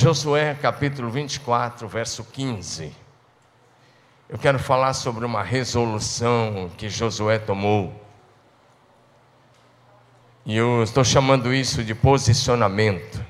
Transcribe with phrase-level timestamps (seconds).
[0.00, 2.90] Josué capítulo 24, verso 15.
[4.30, 7.92] Eu quero falar sobre uma resolução que Josué tomou.
[10.46, 13.22] E eu estou chamando isso de posicionamento.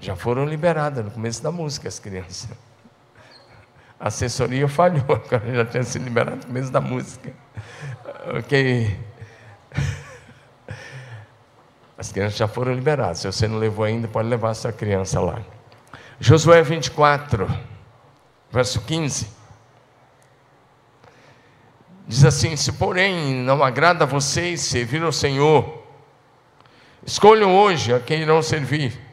[0.00, 2.50] Já foram liberadas no começo da música as crianças.
[4.00, 7.32] A assessoria falhou, agora já tinha sido liberado no começo da música.
[8.36, 9.06] Ok.
[11.98, 13.18] As crianças já foram liberadas.
[13.18, 15.40] Se você não levou ainda, pode levar a sua criança lá.
[16.20, 17.50] Josué 24,
[18.52, 19.28] verso 15.
[22.06, 25.82] Diz assim: Se porém não agrada a vocês servir ao Senhor,
[27.04, 29.08] escolham hoje a quem irão servir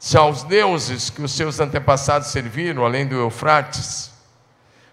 [0.00, 4.12] se aos deuses que os seus antepassados serviram, além do Eufrates,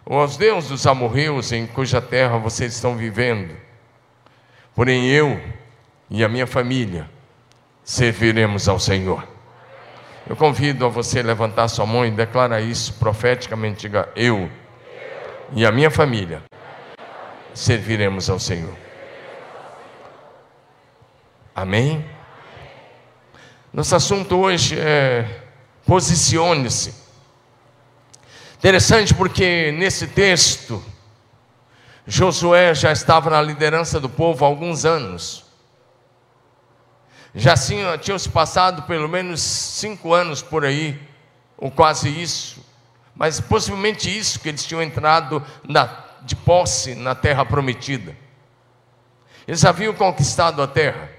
[0.03, 3.55] ou aos deuses dos amorreus em cuja terra vocês estão vivendo.
[4.73, 5.41] Porém eu
[6.09, 7.09] e a minha família
[7.83, 9.27] serviremos ao Senhor.
[10.27, 14.49] Eu convido a você levantar sua mão e declarar isso profeticamente, diga eu
[15.53, 16.41] e a minha família
[17.53, 18.75] serviremos ao Senhor.
[21.55, 22.03] Amém?
[23.71, 25.41] Nosso assunto hoje é
[25.85, 26.93] posicione-se.
[28.57, 30.83] Interessante porque nesse texto,
[32.07, 35.44] Josué já estava na liderança do povo há alguns anos.
[37.35, 40.97] Já tinham, tinham se passado pelo menos cinco anos por aí,
[41.57, 42.65] ou quase isso,
[43.13, 48.15] mas possivelmente isso que eles tinham entrado na, de posse na terra prometida.
[49.45, 51.09] Eles haviam conquistado a terra.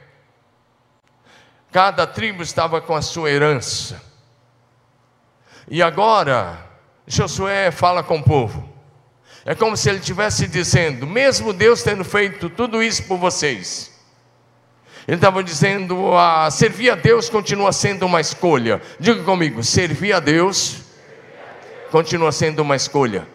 [1.71, 4.03] Cada tribo estava com a sua herança.
[5.69, 6.59] E agora,
[7.07, 8.73] Josué fala com o povo.
[9.45, 13.96] É como se ele estivesse dizendo: mesmo Deus tendo feito tudo isso por vocês,
[15.07, 18.83] ele estava dizendo: a servir a Deus continua sendo uma escolha.
[18.99, 20.79] Diga comigo: servir a Deus
[21.91, 23.27] continua sendo uma escolha.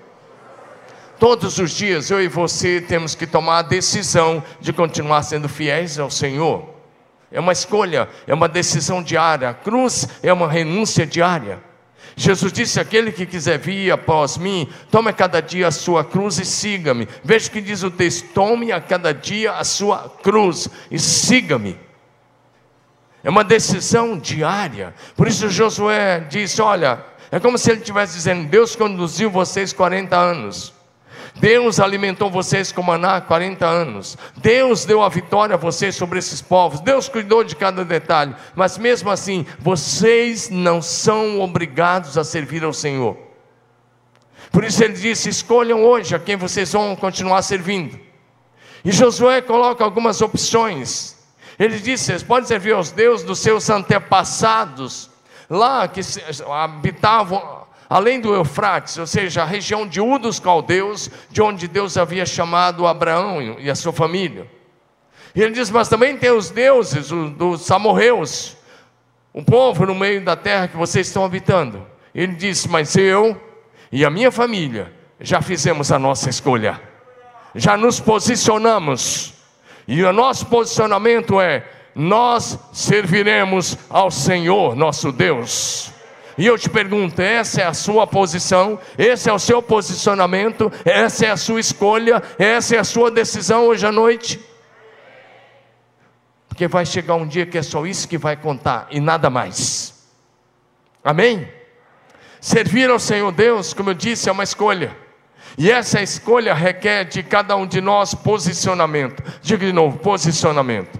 [1.18, 6.00] Todos os dias eu e você temos que tomar a decisão de continuar sendo fiéis
[6.00, 6.68] ao Senhor.
[7.32, 9.50] É uma escolha, é uma decisão diária.
[9.50, 11.60] A cruz é uma renúncia diária.
[12.16, 16.38] Jesus disse: Aquele que quiser vir após mim, tome a cada dia a sua cruz
[16.40, 17.08] e siga-me.
[17.24, 21.78] Veja o que diz o texto: tome a cada dia a sua cruz e siga-me.
[23.24, 24.94] É uma decisão diária.
[25.16, 30.16] Por isso Josué disse: Olha, é como se ele estivesse dizendo: Deus conduziu vocês 40
[30.18, 30.81] anos.
[31.36, 34.18] Deus alimentou vocês com maná há 40 anos.
[34.38, 36.82] Deus deu a vitória a vocês sobre esses povos.
[36.82, 38.36] Deus cuidou de cada detalhe.
[38.56, 43.18] Mas mesmo assim, vocês não são obrigados a servir ao Senhor.
[44.52, 47.98] Por isso ele disse: escolham hoje a quem vocês vão continuar servindo.
[48.84, 51.16] E Josué coloca algumas opções.
[51.58, 55.10] Ele disse: vocês podem servir aos deuses dos seus antepassados,
[55.50, 56.02] lá que
[56.50, 57.61] habitavam
[57.92, 62.26] além do Eufrates, ou seja, a região de U dos caldeus, de onde Deus havia
[62.26, 64.50] chamado Abraão e a sua família.
[65.36, 68.56] E ele diz: Mas também tem os deuses dos amorreus,
[69.36, 71.86] um povo no meio da terra que vocês estão habitando.
[72.16, 73.36] Ele disse: Mas eu
[73.92, 76.80] e a minha família já fizemos a nossa escolha,
[77.54, 79.34] já nos posicionamos,
[79.86, 85.92] e o nosso posicionamento é: nós serviremos ao Senhor nosso Deus.
[86.38, 91.26] E eu te pergunto: essa é a sua posição, esse é o seu posicionamento, essa
[91.26, 94.40] é a sua escolha, essa é a sua decisão hoje à noite?
[96.48, 100.10] Porque vai chegar um dia que é só isso que vai contar e nada mais.
[101.04, 101.48] Amém?
[102.40, 104.96] Servir ao Senhor Deus, como eu disse, é uma escolha.
[105.58, 109.24] E essa escolha requer de cada um de nós posicionamento.
[109.42, 111.00] Diga de novo: posicionamento.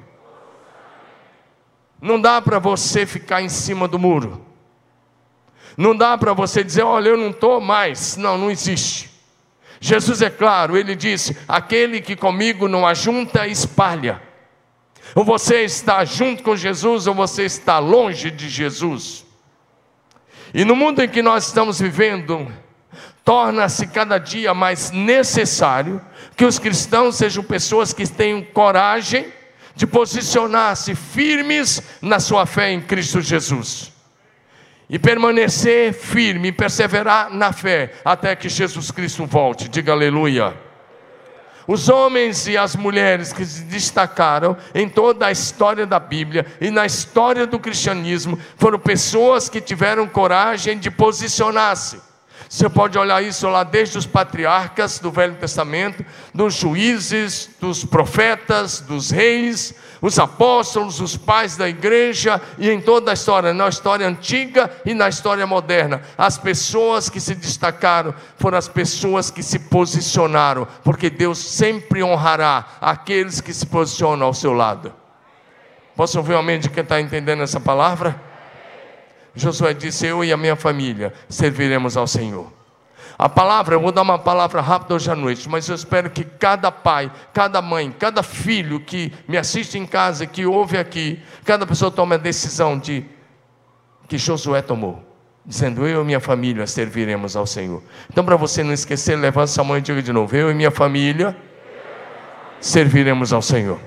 [2.02, 4.51] Não dá para você ficar em cima do muro.
[5.78, 8.18] Não dá para você dizer, olha, eu não estou mais.
[8.18, 9.10] Não, não existe.
[9.80, 14.22] Jesus é claro, ele disse: aquele que comigo não ajunta, espalha.
[15.16, 19.26] Ou você está junto com Jesus, ou você está longe de Jesus.
[20.54, 22.48] E no mundo em que nós estamos vivendo,
[23.26, 26.00] torna-se cada dia mais necessário
[26.38, 29.34] que os cristãos sejam pessoas que tenham coragem
[29.76, 33.91] de posicionar-se firmes na sua fé em Cristo Jesus
[34.92, 39.70] e permanecer firme perseverar na fé até que Jesus Cristo volte.
[39.70, 40.54] Diga aleluia.
[41.66, 46.70] Os homens e as mulheres que se destacaram em toda a história da Bíblia e
[46.70, 51.98] na história do cristianismo foram pessoas que tiveram coragem de posicionar-se.
[52.50, 58.82] Você pode olhar isso lá desde os patriarcas do Velho Testamento, dos juízes, dos profetas,
[58.82, 64.08] dos reis, os apóstolos, os pais da igreja e em toda a história, na história
[64.08, 66.02] antiga e na história moderna.
[66.18, 72.66] As pessoas que se destacaram foram as pessoas que se posicionaram, porque Deus sempre honrará
[72.82, 74.92] aqueles que se posicionam ao seu lado.
[75.96, 78.20] Posso ouvir um amém de quem está entendendo essa palavra?
[79.36, 82.61] Josué disse: Eu e a minha família serviremos ao Senhor.
[83.22, 86.24] A palavra, eu vou dar uma palavra rápida hoje à noite, mas eu espero que
[86.24, 91.68] cada pai, cada mãe, cada filho que me assiste em casa, que ouve aqui, cada
[91.68, 93.06] pessoa tome a decisão de
[94.08, 95.04] que Josué tomou,
[95.46, 97.84] dizendo: Eu e minha família serviremos ao Senhor.
[98.10, 100.72] Então, para você não esquecer, levante sua mão e diga de novo: Eu e minha
[100.72, 101.38] família
[102.60, 103.80] serviremos ao Senhor.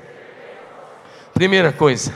[1.33, 2.15] Primeira coisa,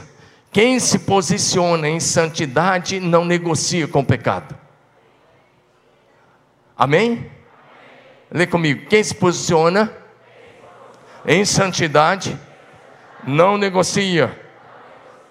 [0.53, 4.68] quem se posiciona em santidade não negocia com o pecado.
[6.79, 7.29] Amém?
[8.31, 8.87] Lê comigo.
[8.87, 9.93] Quem se posiciona
[11.27, 12.39] em santidade
[13.27, 14.41] não negocia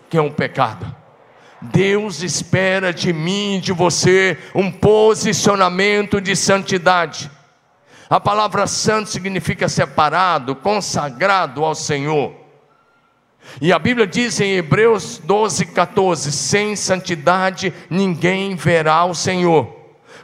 [0.09, 0.93] que é um pecado.
[1.61, 7.31] Deus espera de mim e de você um posicionamento de santidade.
[8.09, 12.33] A palavra santo significa separado, consagrado ao Senhor.
[13.61, 19.76] E a Bíblia diz em Hebreus 12, 14: sem santidade ninguém verá o Senhor.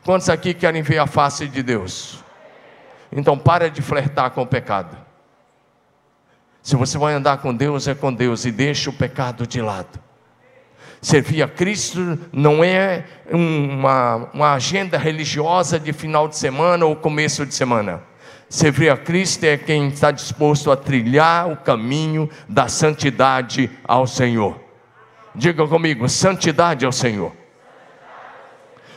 [0.04, 2.24] Quantos aqui querem ver a face de Deus?
[3.12, 4.98] Então para de flertar com o pecado.
[6.62, 10.00] Se você vai andar com Deus, é com Deus e deixa o pecado de lado.
[11.02, 17.46] Servir a Cristo não é uma, uma agenda religiosa de final de semana ou começo
[17.46, 18.02] de semana.
[18.50, 24.58] Servir a Cristo é quem está disposto a trilhar o caminho da santidade ao Senhor.
[25.36, 27.43] Diga comigo: santidade ao Senhor.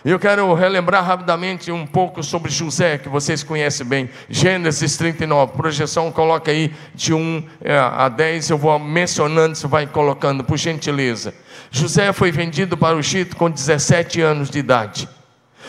[0.07, 4.09] Eu quero relembrar rapidamente um pouco sobre José, que vocês conhecem bem.
[4.31, 9.85] Gênesis 39, projeção, coloca aí de 1 é, a 10, eu vou mencionando, você vai
[9.85, 11.35] colocando, por gentileza.
[11.73, 15.09] José foi vendido para o Egito com 17 anos de idade.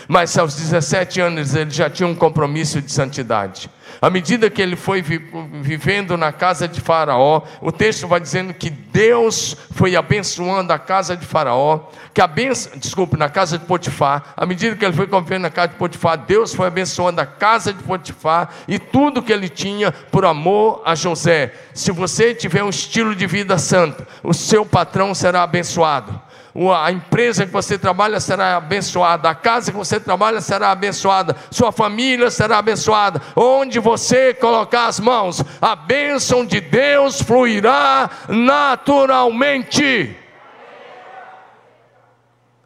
[0.07, 3.69] Mas aos 17 anos ele já tinha um compromisso de santidade.
[4.01, 8.69] À medida que ele foi vivendo na casa de Faraó, o texto vai dizendo que
[8.69, 11.79] Deus foi abençoando a casa de Faraó,
[12.13, 14.33] que a benção, desculpe, na casa de Potifar.
[14.35, 17.73] À medida que ele foi convivendo na casa de Potifar, Deus foi abençoando a casa
[17.73, 21.53] de Potifar e tudo que ele tinha por amor a José.
[21.73, 26.26] Se você tiver um estilo de vida santo, o seu patrão será abençoado
[26.73, 31.71] a empresa que você trabalha será abençoada, a casa que você trabalha será abençoada, sua
[31.71, 33.21] família será abençoada.
[33.35, 40.17] Onde você colocar as mãos, a bênção de Deus fluirá naturalmente.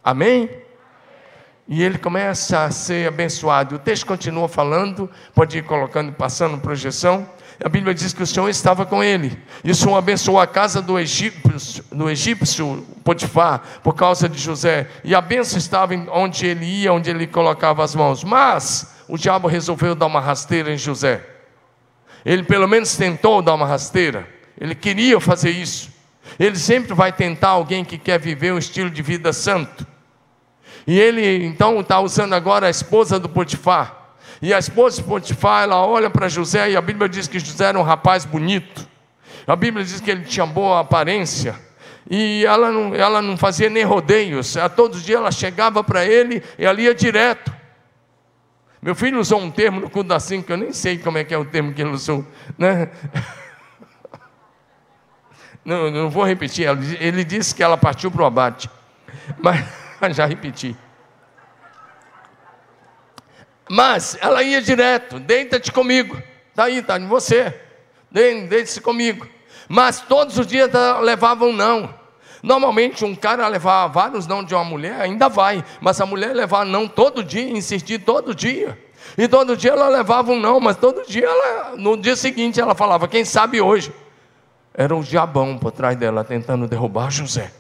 [0.04, 0.50] Amém?
[1.68, 3.76] E ele começa a ser abençoado.
[3.76, 7.28] O texto continua falando, pode ir colocando, passando projeção.
[7.64, 9.38] A Bíblia diz que o Senhor estava com ele.
[9.64, 14.90] E o Senhor abençoou a casa do egípcio, do egípcio Potifar por causa de José.
[15.04, 18.24] E a bênção estava onde ele ia, onde ele colocava as mãos.
[18.24, 21.24] Mas o diabo resolveu dar uma rasteira em José.
[22.26, 24.28] Ele pelo menos tentou dar uma rasteira.
[24.60, 25.92] Ele queria fazer isso.
[26.40, 29.86] Ele sempre vai tentar alguém que quer viver um estilo de vida santo.
[30.88, 34.01] E ele então está usando agora a esposa do Potifar
[34.42, 37.66] e a esposa de Potifar, ela olha para José e a Bíblia diz que José
[37.66, 38.88] era um rapaz bonito.
[39.46, 41.56] A Bíblia diz que ele tinha boa aparência.
[42.10, 44.58] E ela não, ela não fazia nem rodeios.
[44.58, 47.54] A todos os dias ela chegava para ele e ali ia direto.
[48.82, 51.24] Meu filho usou um termo no culto da cinco, que eu nem sei como é
[51.24, 52.26] que é o termo que ele usou.
[52.58, 52.90] Né?
[55.64, 56.68] Não, não vou repetir.
[57.00, 58.68] Ele disse que ela partiu para o abate.
[59.38, 59.64] Mas
[60.18, 60.76] já repeti.
[63.74, 66.22] Mas ela ia direto, deita-te comigo.
[66.50, 67.58] Está aí, está em você.
[68.12, 69.26] Deite-se comigo.
[69.70, 70.70] Mas todos os dias
[71.02, 71.94] levavam não.
[72.44, 75.64] Normalmente um cara levar vários não de uma mulher, ainda vai.
[75.80, 78.78] Mas a mulher levar não todo dia, insistir todo dia.
[79.18, 82.76] E todo dia ela levava um não, mas todo dia ela, no dia seguinte ela
[82.76, 83.94] falava, quem sabe hoje.
[84.74, 87.54] Era um diabão por trás dela tentando derrubar José.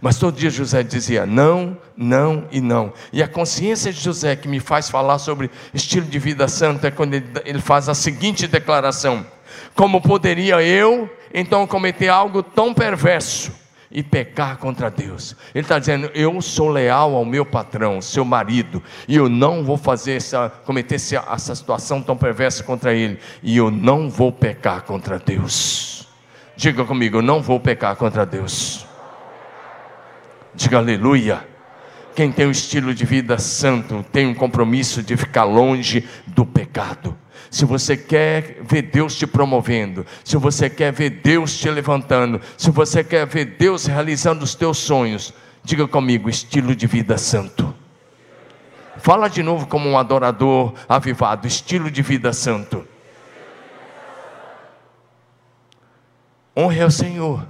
[0.00, 2.92] Mas todo dia José dizia não, não e não.
[3.12, 6.90] E a consciência de José que me faz falar sobre estilo de vida santo é
[6.90, 9.26] quando ele, faz a seguinte declaração:
[9.74, 13.52] Como poderia eu então cometer algo tão perverso
[13.90, 15.34] e pecar contra Deus?
[15.54, 19.76] Ele está dizendo: Eu sou leal ao meu patrão, seu marido, e eu não vou
[19.76, 25.18] fazer essa, cometer essa situação tão perversa contra ele, e eu não vou pecar contra
[25.18, 26.06] Deus.
[26.56, 28.87] Diga comigo: eu não vou pecar contra Deus.
[30.58, 31.46] Diga aleluia.
[32.16, 37.16] Quem tem um estilo de vida santo tem um compromisso de ficar longe do pecado.
[37.48, 42.72] Se você quer ver Deus te promovendo, se você quer ver Deus te levantando, se
[42.72, 47.72] você quer ver Deus realizando os teus sonhos, diga comigo: estilo de vida santo.
[48.96, 52.84] Fala de novo como um adorador avivado, estilo de vida santo.
[56.56, 57.46] Honre ao Senhor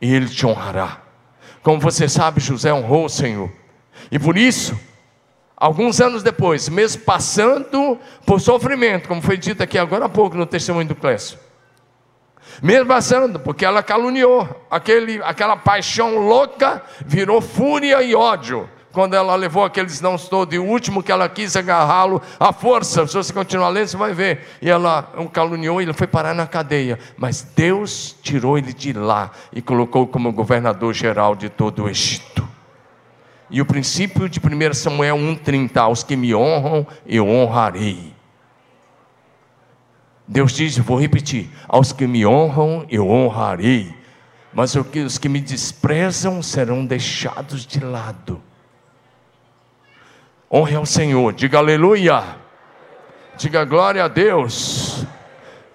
[0.00, 1.07] e Ele te honrará.
[1.68, 3.52] Como você sabe, José honrou o Senhor.
[4.10, 4.74] E por isso,
[5.54, 10.46] alguns anos depois, mesmo passando por sofrimento, como foi dito aqui agora há pouco no
[10.46, 11.38] testemunho do Clécio,
[12.62, 19.34] mesmo passando, porque ela caluniou, aquele, aquela paixão louca virou fúria e ódio quando ela
[19.34, 23.06] levou aqueles não todos, e o último que ela quis agarrá-lo à força.
[23.06, 24.46] Se você continuar lendo, você vai ver.
[24.60, 26.98] E ela o caluniou e ele foi parar na cadeia.
[27.16, 32.48] Mas Deus tirou ele de lá e colocou como governador geral de todo o Egito.
[33.50, 38.18] E o princípio de 1 Samuel 1,30: Aos que me honram, eu honrarei.
[40.28, 43.94] Deus diz, vou repetir: aos que me honram, eu honrarei.
[44.52, 48.42] Mas os que me desprezam serão deixados de lado.
[50.50, 52.24] Honre ao Senhor, diga aleluia,
[53.36, 55.04] diga glória a Deus.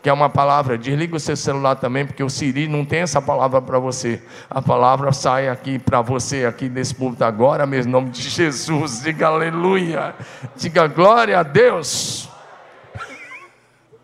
[0.02, 3.22] Que é uma palavra, desliga o seu celular também, porque o Siri não tem essa
[3.22, 4.22] palavra para você.
[4.50, 9.02] A palavra sai aqui para você, aqui nesse púlpito agora, mesmo em nome de Jesus.
[9.02, 10.14] Diga aleluia,
[10.58, 12.28] diga glória a Deus.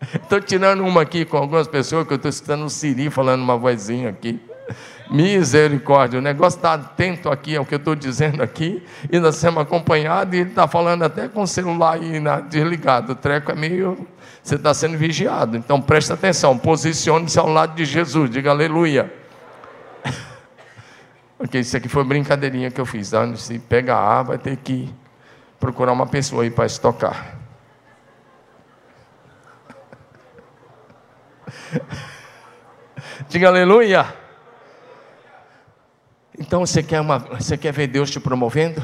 [0.22, 3.58] Estou tirando uma aqui com algumas pessoas que eu estou escutando o Siri falando uma
[3.58, 4.40] vozinha aqui.
[5.10, 9.62] Misericórdia, o negócio está atento aqui ao que eu estou dizendo aqui, e nós estamos
[9.62, 13.12] acompanhados, e ele está falando até com o celular aí na, desligado.
[13.12, 14.06] O treco é meio.
[14.42, 15.56] Você está sendo vigiado.
[15.56, 19.12] Então preste atenção, posicione-se ao lado de Jesus, diga aleluia.
[21.38, 23.10] ok, isso aqui foi brincadeirinha que eu fiz.
[23.10, 23.34] Tá?
[23.36, 24.88] Se pega A, vai ter que
[25.58, 27.36] procurar uma pessoa aí para estocar.
[33.28, 34.19] Diga aleluia.
[36.40, 38.82] Então você quer, uma, você quer ver Deus te promovendo?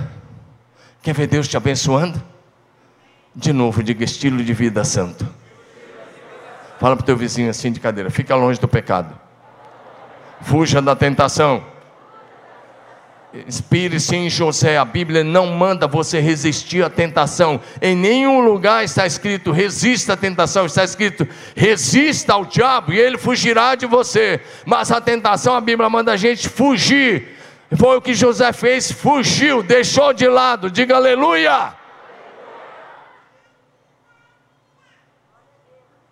[1.03, 2.23] Quer ver Deus te abençoando?
[3.35, 5.27] De novo, diga estilo de vida santo.
[6.79, 9.19] Fala para o teu vizinho assim de cadeira: fica longe do pecado,
[10.43, 11.65] fuja da tentação.
[13.47, 17.61] Inspire-se em José, a Bíblia não manda você resistir à tentação.
[17.83, 23.19] Em nenhum lugar está escrito resista à tentação, está escrito resista ao diabo e ele
[23.19, 24.41] fugirá de você.
[24.65, 27.36] Mas a tentação, a Bíblia manda a gente fugir
[27.75, 31.75] foi o que José fez, fugiu, deixou de lado, diga aleluia.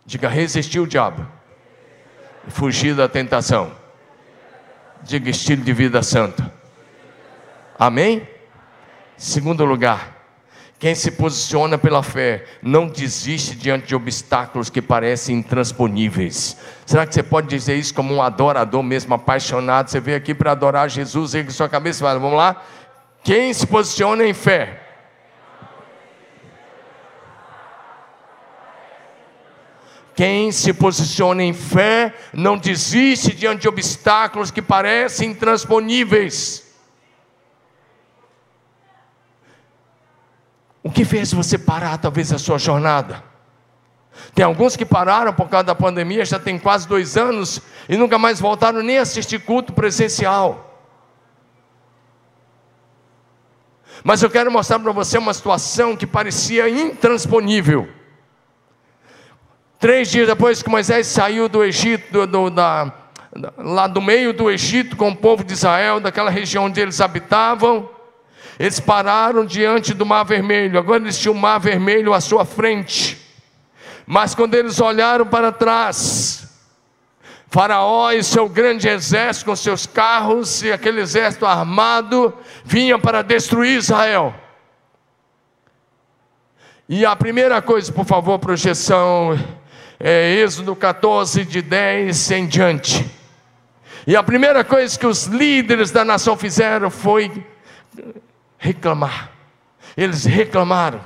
[0.07, 1.27] Diga resistiu o diabo,
[2.49, 3.73] fugir da tentação.
[5.03, 6.43] Diga estilo de vida santo.
[7.79, 8.29] Amém?
[9.17, 10.13] Segundo lugar,
[10.78, 16.57] quem se posiciona pela fé não desiste diante de obstáculos que parecem intransponíveis.
[16.85, 19.88] Será que você pode dizer isso como um adorador mesmo apaixonado?
[19.88, 22.62] Você veio aqui para adorar Jesus, e sua cabeça fala: Vamos lá?
[23.23, 24.81] Quem se posiciona em fé?
[30.14, 36.63] Quem se posiciona em fé não desiste diante de obstáculos que parecem intransponíveis.
[40.85, 43.25] O que fez você parar, talvez, a sua jornada?
[44.35, 48.19] Tem alguns que pararam por causa da pandemia, já tem quase dois anos, e nunca
[48.19, 50.83] mais voltaram nem assistir culto presencial.
[54.05, 57.88] Mas eu quero mostrar para você uma situação que parecia intransponível.
[59.81, 62.93] Três dias depois que Moisés saiu do Egito, do, do, da,
[63.57, 67.88] lá do meio do Egito com o povo de Israel, daquela região onde eles habitavam,
[68.59, 73.19] eles pararam diante do Mar Vermelho, agora eles tinham o Mar Vermelho à sua frente.
[74.07, 76.45] Mas quando eles olharam para trás,
[77.49, 82.35] Faraó e seu grande exército com seus carros e aquele exército armado
[82.65, 84.35] vinha para destruir Israel.
[86.89, 89.39] E a primeira coisa, por favor, projeção,
[89.99, 93.11] é Êxodo 14, de 10 em diante.
[94.07, 97.31] E a primeira coisa que os líderes da nação fizeram foi
[98.64, 99.30] reclamar.
[99.94, 101.04] Eles reclamaram.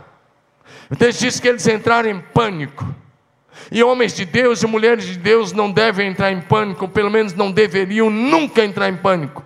[0.88, 2.86] O texto diz que eles entraram em pânico.
[3.72, 7.34] E homens de Deus e mulheres de Deus não devem entrar em pânico, pelo menos
[7.34, 9.44] não deveriam nunca entrar em pânico.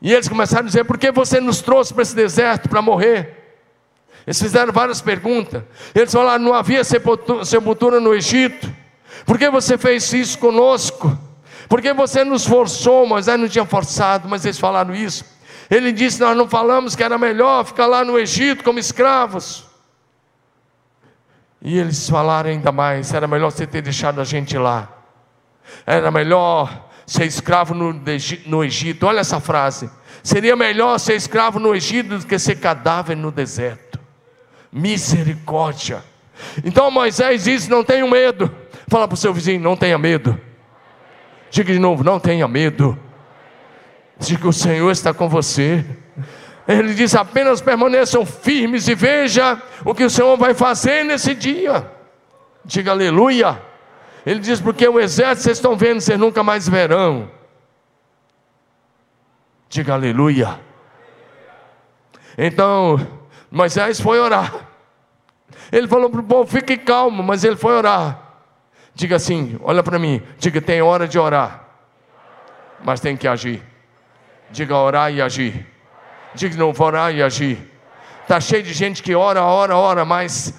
[0.00, 3.38] E eles começaram a dizer: por que você nos trouxe para esse deserto para morrer?
[4.24, 5.64] Eles fizeram várias perguntas.
[5.92, 8.72] Eles falaram: não havia sepultura no Egito.
[9.26, 11.18] Por que você fez isso conosco?
[11.68, 13.06] Por que você nos forçou?
[13.06, 15.24] Moisés não tinha forçado, mas eles falaram isso.
[15.72, 19.64] Ele disse: Nós não falamos que era melhor ficar lá no Egito como escravos.
[21.62, 24.86] E eles falaram ainda mais: era melhor você ter deixado a gente lá.
[25.86, 27.98] Era melhor ser escravo no,
[28.44, 29.06] no Egito.
[29.06, 29.90] Olha essa frase.
[30.22, 33.98] Seria melhor ser escravo no Egito do que ser cadáver no deserto.
[34.70, 36.04] Misericórdia.
[36.62, 38.54] Então Moisés diz: não tenha medo.
[38.88, 40.38] Fala para o seu vizinho: não tenha medo.
[41.50, 42.98] Diga de novo: não tenha medo.
[44.22, 45.84] Diga: o Senhor está com você.
[46.66, 51.90] Ele diz: apenas permaneçam firmes e veja o que o Senhor vai fazer nesse dia.
[52.64, 53.60] Diga aleluia.
[54.24, 57.28] Ele diz: porque o exército vocês estão vendo, vocês nunca mais verão.
[59.68, 60.60] Diga aleluia.
[62.38, 62.96] Então,
[63.50, 64.54] Moisés foi orar.
[65.72, 68.22] Ele falou para o povo: fique calmo, mas ele foi orar.
[68.94, 71.66] Diga assim: olha para mim, diga, tem hora de orar,
[72.84, 73.71] mas tem que agir.
[74.52, 75.66] Diga orar e agir.
[76.34, 77.58] Diga não, orar e agir.
[78.22, 80.54] Está cheio de gente que ora, ora, ora, mas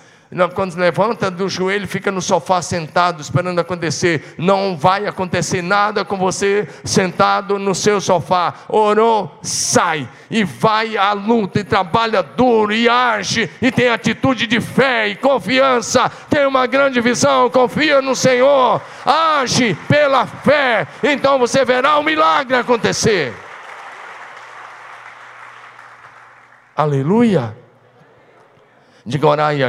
[0.56, 4.34] quando levanta do joelho, fica no sofá sentado, esperando acontecer.
[4.38, 8.54] Não vai acontecer nada com você sentado no seu sofá.
[8.68, 14.60] Orou, sai e vai à luta e trabalha duro e age e tem atitude de
[14.60, 16.12] fé e confiança.
[16.32, 20.88] Tem uma grande visão, confia no Senhor, age pela fé.
[21.04, 23.34] Então você verá o milagre acontecer.
[26.76, 27.56] Aleluia.
[29.06, 29.64] Diga orar e.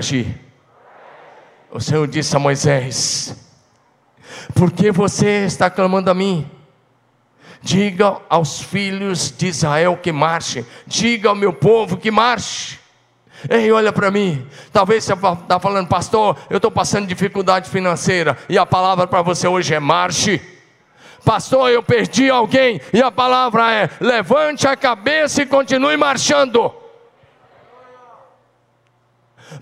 [1.70, 3.37] O Senhor disse a Moisés:
[4.54, 6.50] Por que você está clamando a mim?
[7.61, 10.64] Diga aos filhos de Israel que marchem.
[10.87, 12.78] Diga ao meu povo que marche.
[13.50, 14.46] Ei, olha para mim.
[14.73, 18.38] Talvez você está falando, pastor, eu estou passando dificuldade financeira.
[18.49, 20.40] E a palavra para você hoje é marche.
[21.23, 22.80] Pastor, eu perdi alguém.
[22.94, 26.84] E a palavra é: levante a cabeça e continue marchando.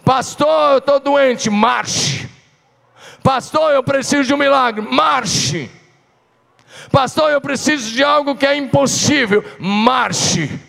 [0.05, 2.29] Pastor, eu estou doente, marche.
[3.23, 5.71] Pastor, eu preciso de um milagre, marche.
[6.91, 10.61] Pastor, eu preciso de algo que é impossível, marche.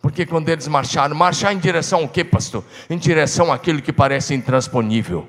[0.00, 2.64] Porque quando eles marcharam, marchar em direção ao que, pastor?
[2.88, 5.28] Em direção àquilo que parece intransponível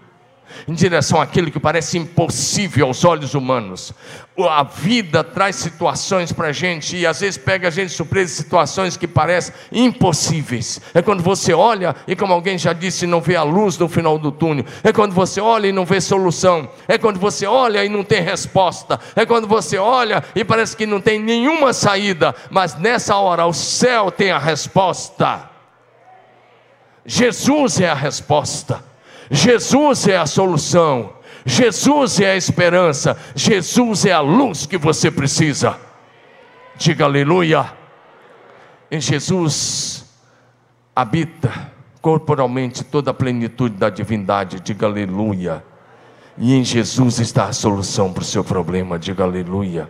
[0.67, 3.93] em direção àquilo que parece impossível aos olhos humanos.
[4.37, 8.95] A vida traz situações para a gente e às vezes pega a gente surpresa situações
[8.95, 10.79] que parecem impossíveis.
[10.93, 14.17] É quando você olha e, como alguém já disse, não vê a luz no final
[14.17, 14.65] do túnel.
[14.83, 16.69] É quando você olha e não vê solução.
[16.87, 18.99] É quando você olha e não tem resposta.
[19.15, 22.33] É quando você olha e parece que não tem nenhuma saída.
[22.49, 25.49] Mas nessa hora o céu tem a resposta.
[27.05, 28.88] Jesus é a resposta.
[29.29, 31.13] Jesus é a solução,
[31.45, 35.79] Jesus é a esperança, Jesus é a luz que você precisa.
[36.77, 37.73] Diga aleluia.
[38.91, 40.05] Em Jesus
[40.95, 45.63] habita corporalmente toda a plenitude da divindade, diga aleluia.
[46.37, 49.89] E em Jesus está a solução para o seu problema, diga aleluia.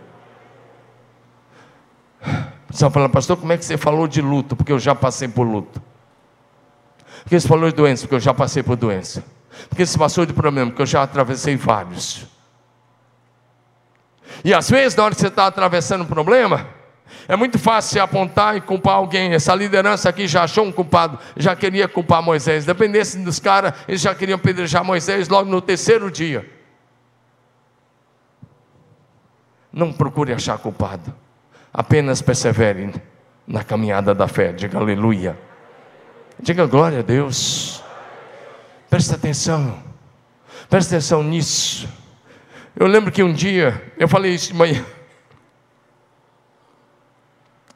[2.70, 4.54] Você falar, pastor, como é que você falou de luto?
[4.54, 5.80] Porque eu já passei por luto.
[7.22, 8.02] Porque você falou de doença?
[8.02, 9.24] Porque eu já passei por doença.
[9.68, 10.70] Porque você passou de problema?
[10.70, 12.26] Porque eu já atravessei vários.
[14.44, 16.66] E às vezes, na hora que você está atravessando um problema,
[17.28, 19.34] é muito fácil você apontar e culpar alguém.
[19.34, 22.64] Essa liderança aqui já achou um culpado, já queria culpar Moisés.
[22.64, 26.48] Dependesse dos caras, eles já queriam pedrejar Moisés logo no terceiro dia.
[29.72, 31.14] Não procure achar culpado,
[31.72, 32.92] apenas persevere
[33.46, 34.52] na caminhada da fé.
[34.52, 35.49] Diga aleluia.
[36.42, 37.82] Diga glória a Deus.
[38.88, 39.78] Presta atenção.
[40.70, 41.88] Presta atenção nisso.
[42.74, 44.84] Eu lembro que um dia, eu falei isso de manhã.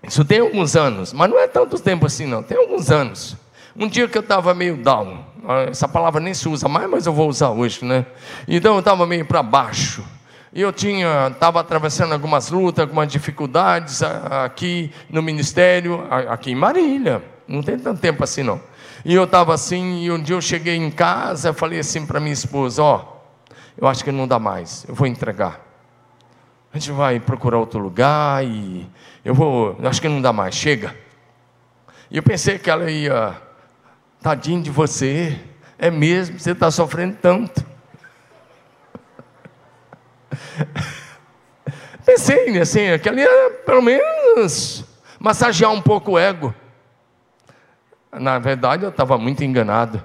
[0.03, 3.37] Isso tem alguns anos, mas não é tanto tempo assim não, tem alguns anos.
[3.77, 5.24] Um dia que eu estava meio down,
[5.68, 8.07] essa palavra nem se usa mais, mas eu vou usar hoje, né?
[8.46, 10.05] Então eu estava meio para baixo.
[10.53, 17.33] E eu tinha, estava atravessando algumas lutas, algumas dificuldades aqui no ministério, aqui em Marília.
[17.46, 18.61] Não tem tanto tempo assim não.
[19.04, 22.18] E eu estava assim, e um dia eu cheguei em casa, eu falei assim para
[22.18, 25.61] minha esposa: Ó, oh, eu acho que não dá mais, eu vou entregar.
[26.72, 28.88] A gente vai procurar outro lugar e
[29.24, 30.96] eu vou, eu acho que não dá mais, chega.
[32.11, 33.37] E eu pensei que ela ia,
[34.20, 35.38] tadinho de você,
[35.78, 37.64] é mesmo, você está sofrendo tanto.
[42.04, 44.85] Pensei assim, que ia pelo menos
[45.18, 46.54] massagear um pouco o ego.
[48.14, 50.05] Na verdade, eu estava muito enganado.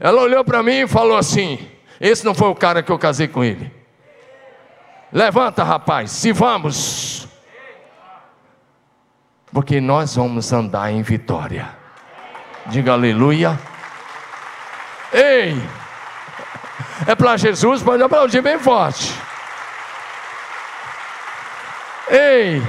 [0.00, 1.68] Ela olhou para mim e falou assim:
[2.00, 3.72] Esse não foi o cara que eu casei com ele.
[5.12, 7.26] Levanta, rapaz, se vamos.
[9.52, 11.70] Porque nós vamos andar em vitória.
[12.66, 13.58] Diga aleluia.
[15.12, 15.56] Ei!
[17.06, 19.14] É para Jesus, pode aplaudir bem forte.
[22.10, 22.62] Ei!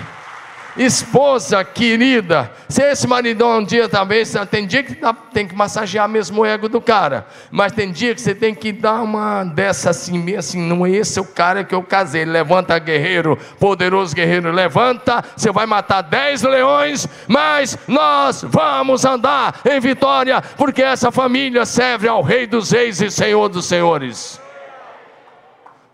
[0.80, 4.96] Esposa querida, se esse maridão um dia talvez, tem dia que
[5.34, 8.72] tem que massagear mesmo o ego do cara, mas tem dia que você tem que
[8.72, 13.38] dar uma dessa assim, assim, não é esse o cara que eu casei, levanta guerreiro,
[13.60, 20.82] poderoso guerreiro, levanta, você vai matar dez leões, mas nós vamos andar em vitória, porque
[20.82, 24.40] essa família serve ao rei dos reis e senhor dos senhores.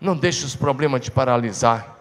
[0.00, 1.95] Não deixe os problemas te paralisar.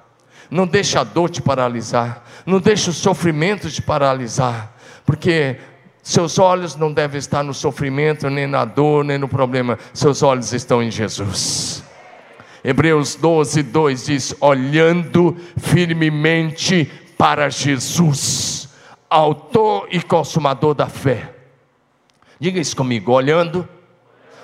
[0.49, 2.23] Não deixe a dor te paralisar.
[2.45, 4.73] Não deixe o sofrimento te paralisar.
[5.05, 5.57] Porque
[6.03, 9.79] seus olhos não devem estar no sofrimento, nem na dor, nem no problema.
[9.93, 11.83] Seus olhos estão em Jesus.
[12.63, 18.69] Hebreus 12, 2 diz: olhando firmemente para Jesus,
[19.09, 21.33] Autor e Consumador da fé.
[22.39, 23.67] Diga isso comigo, olhando,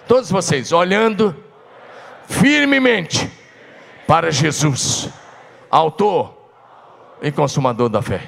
[0.08, 1.36] todos vocês, olhando
[2.28, 3.30] firmemente
[4.08, 5.10] para Jesus
[5.72, 6.38] autor
[7.22, 8.22] e consumador da fé.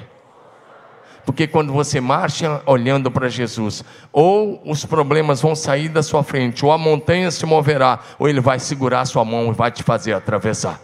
[1.24, 6.64] Porque quando você marcha olhando para Jesus, ou os problemas vão sair da sua frente,
[6.64, 9.82] ou a montanha se moverá, ou ele vai segurar a sua mão e vai te
[9.82, 10.80] fazer atravessar.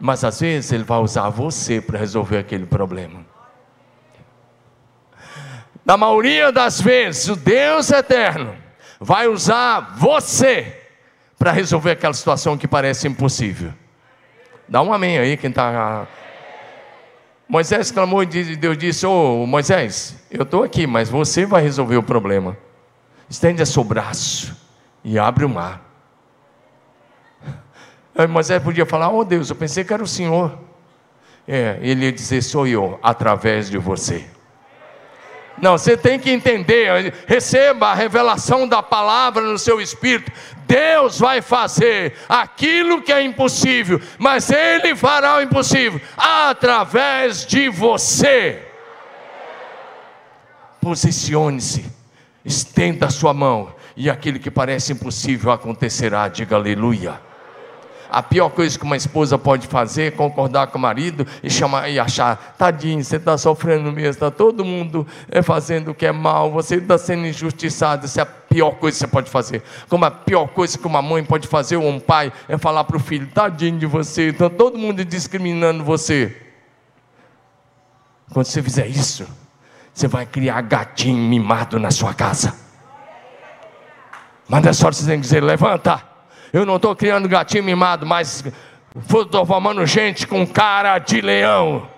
[0.00, 3.24] Mas às vezes ele vai usar você para resolver aquele problema.
[5.84, 8.56] Na maioria das vezes, o Deus eterno
[8.98, 10.80] vai usar você
[11.38, 13.72] para resolver aquela situação que parece impossível.
[14.72, 16.06] Dá um amém aí, quem está.
[17.46, 21.98] Moisés clamou e Deus disse: Ô oh, Moisés, eu estou aqui, mas você vai resolver
[21.98, 22.56] o problema.
[23.28, 24.56] Estende seu braço
[25.04, 25.82] e abre o mar.
[28.16, 30.58] Aí Moisés podia falar: Oh Deus, eu pensei que era o Senhor.
[31.46, 34.24] É, ele ia dizer: Sou eu, através de você.
[35.60, 40.32] Não, você tem que entender, receba a revelação da palavra no seu espírito.
[40.66, 48.62] Deus vai fazer aquilo que é impossível, mas Ele fará o impossível através de você.
[50.80, 51.84] Posicione-se,
[52.44, 56.28] estenda a sua mão, e aquilo que parece impossível acontecerá.
[56.28, 57.31] Diga aleluia.
[58.14, 61.88] A pior coisa que uma esposa pode fazer é concordar com o marido e chamar
[61.88, 66.12] e achar, tadinho, você está sofrendo mesmo, está todo mundo é, fazendo o que é
[66.12, 68.04] mal, você está sendo injustiçado.
[68.04, 69.62] Isso é a pior coisa que você pode fazer.
[69.88, 72.98] Como a pior coisa que uma mãe pode fazer ou um pai é falar para
[72.98, 76.36] o filho, tadinho de você, está todo mundo discriminando você.
[78.30, 79.26] Quando você fizer isso,
[79.94, 82.54] você vai criar gatinho mimado na sua casa.
[84.46, 86.11] Mas nessa hora você tem que dizer: levanta
[86.52, 88.44] eu não estou criando gatinho mimado, mas
[88.94, 91.90] estou formando gente com cara de leão.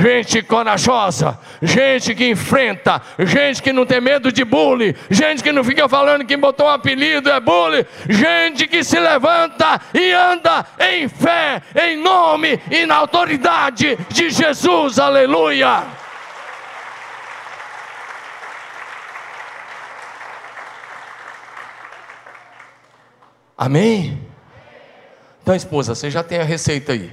[0.00, 5.64] Gente corajosa, gente que enfrenta, gente que não tem medo de bullying, gente que não
[5.64, 11.08] fica falando que botou um apelido é bullying, gente que se levanta e anda em
[11.08, 15.82] fé, em nome e na autoridade de Jesus, aleluia.
[23.62, 24.18] Amém?
[25.40, 27.12] Então, esposa, você já tem a receita aí.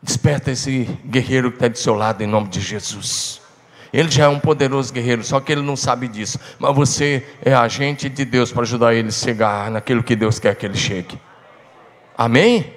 [0.00, 3.42] Desperta esse guerreiro que está do seu lado em nome de Jesus.
[3.92, 6.38] Ele já é um poderoso guerreiro, só que ele não sabe disso.
[6.60, 10.54] Mas você é agente de Deus para ajudar ele a chegar naquilo que Deus quer
[10.54, 11.20] que ele chegue.
[12.16, 12.72] Amém?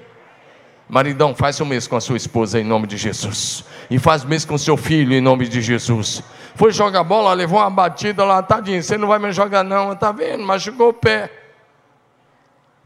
[0.90, 3.64] Maridão, faz o mesmo com a sua esposa em nome de Jesus.
[3.92, 6.24] E faz o mesmo com o seu filho em nome de Jesus.
[6.56, 10.12] Foi jogar bola, levou uma batida lá, tadinho, você não vai me jogar não, tá
[10.12, 10.44] vendo?
[10.44, 11.32] Machucou o pé.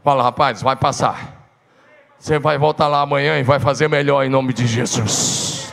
[0.04, 1.48] Fala, rapaz, vai passar.
[2.18, 5.72] Você vai voltar lá amanhã e vai fazer melhor em nome de Jesus.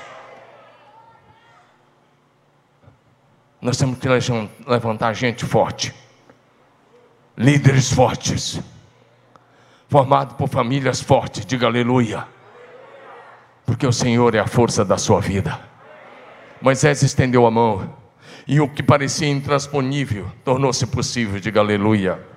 [3.62, 4.08] Nós temos que
[4.66, 5.94] levantar gente forte,
[7.38, 8.62] líderes fortes,
[9.90, 11.46] formado por famílias fortes.
[11.46, 12.26] Diga aleluia,
[13.66, 15.60] porque o Senhor é a força da sua vida.
[16.62, 17.98] Moisés estendeu a mão
[18.48, 21.38] e o que parecia intransponível tornou-se possível.
[21.38, 22.31] Diga aleluia.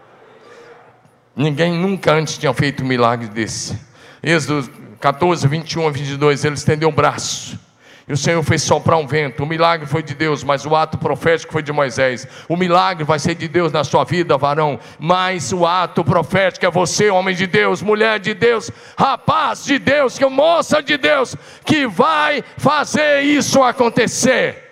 [1.37, 3.79] Ninguém nunca antes tinha feito um milagre desse.
[4.23, 4.71] Êxodo
[5.01, 7.59] 14, 21 a 22, ele estendeu o braço.
[8.07, 9.43] E o Senhor fez soprar um vento.
[9.43, 12.29] O milagre foi de Deus, mas o ato profético foi de Moisés.
[12.49, 14.79] O milagre vai ser de Deus na sua vida, varão.
[14.99, 20.19] Mas o ato profético é você, homem de Deus, mulher de Deus, rapaz de Deus,
[20.19, 24.63] que moça de Deus, que vai fazer isso acontecer.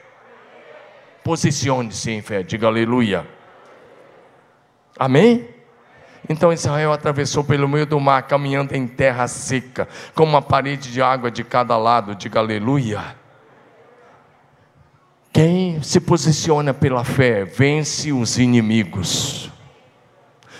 [1.25, 3.27] Posicione-se em fé, diga aleluia.
[4.98, 5.52] Amém?
[6.29, 11.03] Então Israel atravessou pelo meio do mar, caminhando em terra seca, com uma parede de
[11.03, 12.15] água de cada lado.
[12.15, 13.17] Diga aleluia.
[15.33, 19.51] Quem se posiciona pela fé vence os inimigos.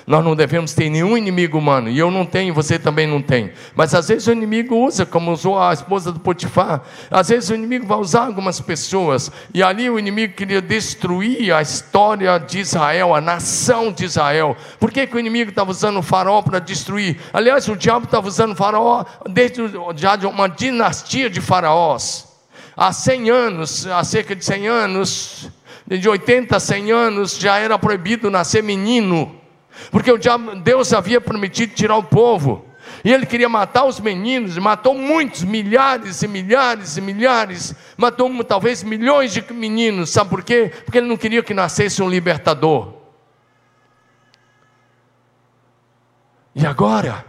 [0.07, 3.53] Nós não devemos ter nenhum inimigo humano, e eu não tenho, você também não tem.
[3.75, 7.55] Mas às vezes o inimigo usa, como usou a esposa do Potifar, às vezes o
[7.55, 13.15] inimigo vai usar algumas pessoas, e ali o inimigo queria destruir a história de Israel,
[13.15, 14.57] a nação de Israel.
[14.81, 17.19] Por que, que o inimigo estava usando o faraó para destruir?
[17.33, 19.63] Aliás, o diabo estava usando o faraó desde
[19.97, 22.29] já de uma dinastia de faraós.
[22.77, 25.51] Há 100 anos, há cerca de 100 anos,
[25.87, 29.42] de 80 a 100 anos, já era proibido nascer menino.
[29.91, 30.11] Porque
[30.63, 32.67] Deus havia prometido tirar o povo.
[33.05, 38.83] E ele queria matar os meninos, matou muitos, milhares e milhares e milhares, matou talvez
[38.83, 40.71] milhões de meninos, sabe por quê?
[40.85, 42.95] Porque ele não queria que nascesse um libertador.
[46.55, 47.25] E agora?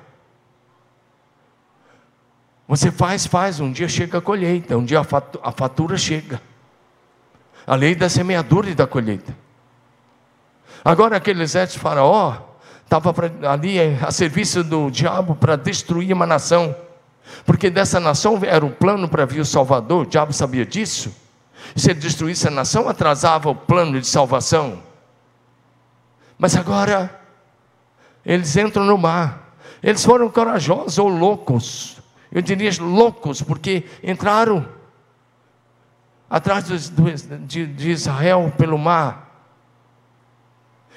[2.67, 6.41] Você faz, faz, um dia chega a colheita, um dia a fatura chega.
[7.65, 9.42] A lei da semeadura e da colheita.
[10.83, 12.35] Agora aquele exército de faraó
[12.83, 13.13] estava
[13.49, 16.75] ali eh, a serviço do diabo para destruir uma nação.
[17.45, 21.15] Porque dessa nação era o plano para vir o Salvador, o diabo sabia disso.
[21.75, 24.83] Se ele destruísse a nação, atrasava o plano de salvação.
[26.37, 27.19] Mas agora,
[28.25, 29.55] eles entram no mar.
[29.81, 31.97] Eles foram corajosos ou loucos.
[32.31, 34.67] Eu diria loucos, porque entraram
[36.29, 36.65] atrás
[37.45, 39.22] de, de Israel pelo mar.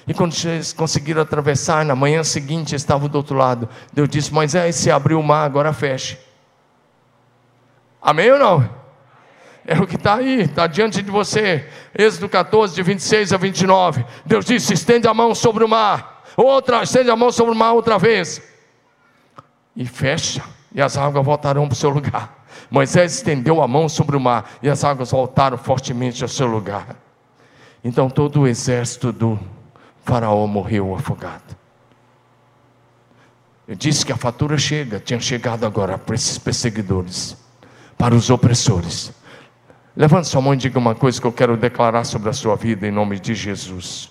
[0.06, 3.68] E quando eles conseguiram atravessar, na manhã seguinte estavam do outro lado.
[3.92, 6.16] Deus disse: Moisés, se abriu o mar, agora feche.
[8.00, 8.70] Amém ou não?
[9.66, 11.68] É o que está aí, está diante de você.
[11.92, 14.06] Êxodo 14, de 26 a 29.
[14.24, 16.22] Deus disse: estende a mão sobre o mar.
[16.36, 18.40] Outra, estende a mão sobre o mar outra vez.
[19.74, 20.42] E fecha,
[20.72, 22.46] e as águas voltarão para o seu lugar.
[22.70, 26.96] Moisés estendeu a mão sobre o mar, e as águas voltaram fortemente ao seu lugar.
[27.82, 29.38] Então todo o exército do
[30.06, 31.56] Faraó morreu afogado.
[33.66, 37.36] Eu disse que a fatura chega, tinha chegado agora para esses perseguidores,
[37.98, 39.12] para os opressores.
[39.96, 42.86] Levante sua mão e diga uma coisa que eu quero declarar sobre a sua vida
[42.86, 44.08] em nome de Jesus.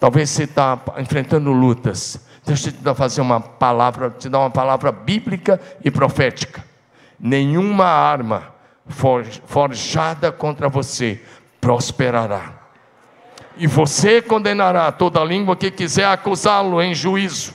[0.00, 2.18] Talvez você está enfrentando lutas.
[2.44, 6.64] Eu te dar fazer uma palavra, te dar uma palavra bíblica e profética.
[7.18, 8.52] Nenhuma arma
[9.46, 11.22] forjada contra você
[11.60, 12.63] prosperará
[13.56, 17.54] e você condenará toda língua que quiser acusá-lo em juízo.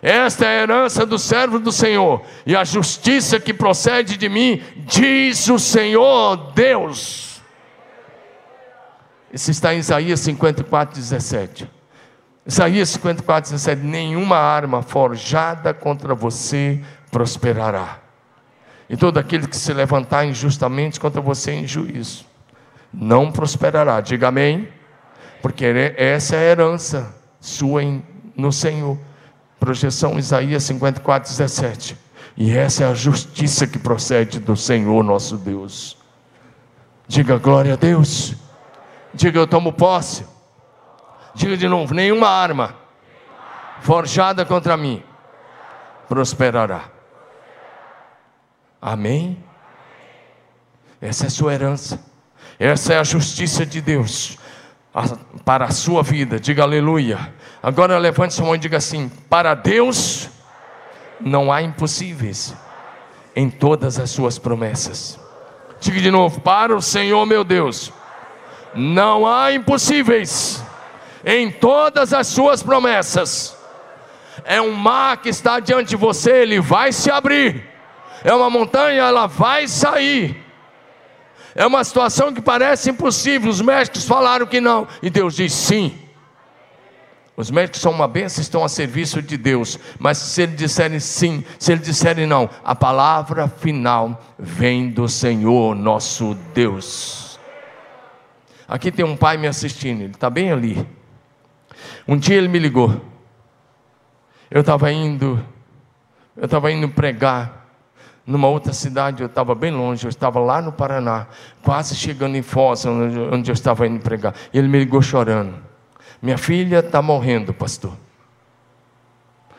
[0.00, 4.60] Esta é a herança do servo do Senhor, e a justiça que procede de mim,
[4.78, 7.40] diz o Senhor Deus.
[9.32, 11.70] Isso está em Isaías 54, 17.
[12.44, 18.00] Isaías 54, 17: Nenhuma arma forjada contra você prosperará,
[18.90, 22.26] e todo aquele que se levantar injustamente contra você em juízo,
[22.92, 24.00] não prosperará.
[24.00, 24.68] Diga amém
[25.42, 28.02] porque essa é a herança sua em,
[28.36, 28.96] no Senhor.
[29.58, 31.98] Projeção Isaías 54, 17.
[32.36, 35.98] E essa é a justiça que procede do Senhor nosso Deus.
[37.08, 38.34] Diga glória a Deus.
[39.12, 40.24] Diga eu tomo posse.
[41.34, 42.76] Diga de novo: nenhuma arma
[43.80, 45.02] forjada contra mim
[46.08, 46.84] prosperará.
[48.80, 49.42] Amém?
[51.00, 52.00] Essa é a sua herança.
[52.58, 54.38] Essa é a justiça de Deus
[55.44, 56.38] para a sua vida.
[56.38, 57.32] Diga aleluia.
[57.62, 60.28] Agora levante sua mão e diga assim: Para Deus
[61.20, 62.54] não há impossíveis
[63.34, 65.18] em todas as suas promessas.
[65.80, 67.92] Diga de novo: Para o Senhor meu Deus,
[68.74, 70.62] não há impossíveis
[71.24, 73.56] em todas as suas promessas.
[74.44, 77.68] É um mar que está diante de você, ele vai se abrir.
[78.24, 80.42] É uma montanha, ela vai sair.
[81.54, 83.50] É uma situação que parece impossível.
[83.50, 85.98] Os médicos falaram que não, e Deus diz sim.
[87.36, 91.42] Os médicos são uma bênção, estão a serviço de Deus, mas se eles disserem sim,
[91.58, 97.40] se eles disserem não, a palavra final vem do Senhor nosso Deus.
[98.68, 100.86] Aqui tem um pai me assistindo, ele está bem ali.
[102.06, 103.00] Um dia ele me ligou.
[104.50, 105.42] Eu estava indo,
[106.36, 107.61] eu estava indo pregar
[108.26, 111.26] numa outra cidade, eu estava bem longe, eu estava lá no Paraná,
[111.62, 114.34] quase chegando em Foz, onde eu estava indo pregar.
[114.54, 115.54] Ele me ligou chorando.
[116.20, 117.92] Minha filha está morrendo, pastor.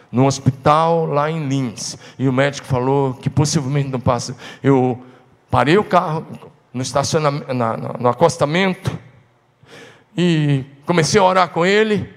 [0.10, 1.97] No hospital lá em Lins.
[2.17, 4.36] E o médico falou que possivelmente não passa.
[4.62, 5.04] Eu
[5.52, 6.26] parei o carro
[6.73, 7.54] no estacionamento,
[7.99, 8.97] no acostamento
[10.15, 12.10] e comecei a orar com ele.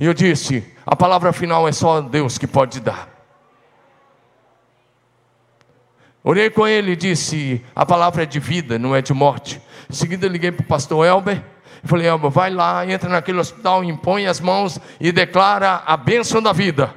[0.00, 3.17] E eu disse: a palavra final é só Deus que pode dar.
[6.28, 9.62] Orei com ele e disse: a palavra é de vida, não é de morte.
[9.88, 11.42] Em seguida, liguei para o pastor Elber.
[11.84, 16.52] falei: Elber, vai lá, entra naquele hospital, impõe as mãos e declara a bênção da
[16.52, 16.94] vida.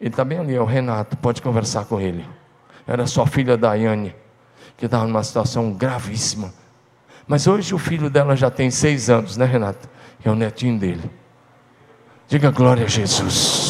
[0.00, 2.26] Ele está bem ali, é o Renato, pode conversar com ele.
[2.86, 4.16] Era sua filha Daiane,
[4.78, 6.50] que estava numa situação gravíssima.
[7.26, 9.86] Mas hoje o filho dela já tem seis anos, né, Renato?
[10.24, 11.10] É o netinho dele.
[12.26, 13.61] Diga glória a Jesus.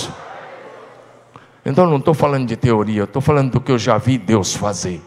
[1.64, 5.01] Então não estou falando de teoria, estou falando do que eu já vi Deus fazer.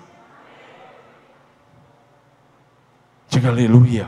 [3.27, 4.07] Diga aleluia.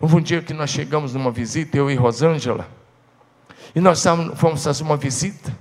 [0.00, 2.66] Houve um dia que nós chegamos numa visita, eu e Rosângela.
[3.74, 4.02] E nós
[4.36, 5.56] fomos fazer uma visita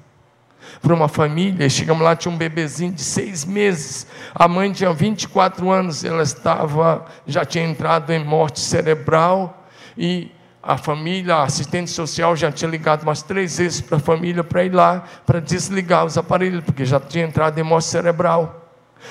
[0.82, 1.70] para uma família.
[1.70, 4.08] Chegamos lá, tinha um bebezinho de seis meses.
[4.34, 9.68] A mãe tinha 24 anos, ela estava, já tinha entrado em morte cerebral.
[9.98, 10.32] E
[10.64, 14.64] a família, a assistente social já tinha ligado umas três vezes para a família para
[14.64, 18.62] ir lá, para desligar os aparelhos, porque já tinha entrado em morte cerebral.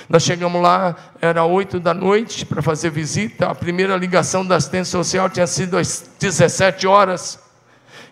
[0.09, 3.49] Nós chegamos lá, era oito da noite para fazer visita.
[3.49, 7.41] A primeira ligação da assistente social tinha sido às 17 horas.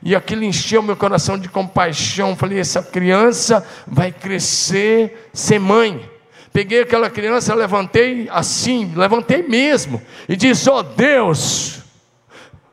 [0.02, 2.34] E aquilo encheu meu coração de compaixão.
[2.34, 6.08] Falei: essa criança vai crescer sem mãe.
[6.52, 11.77] Peguei aquela criança, levantei assim, levantei mesmo, e disse: Ó oh Deus,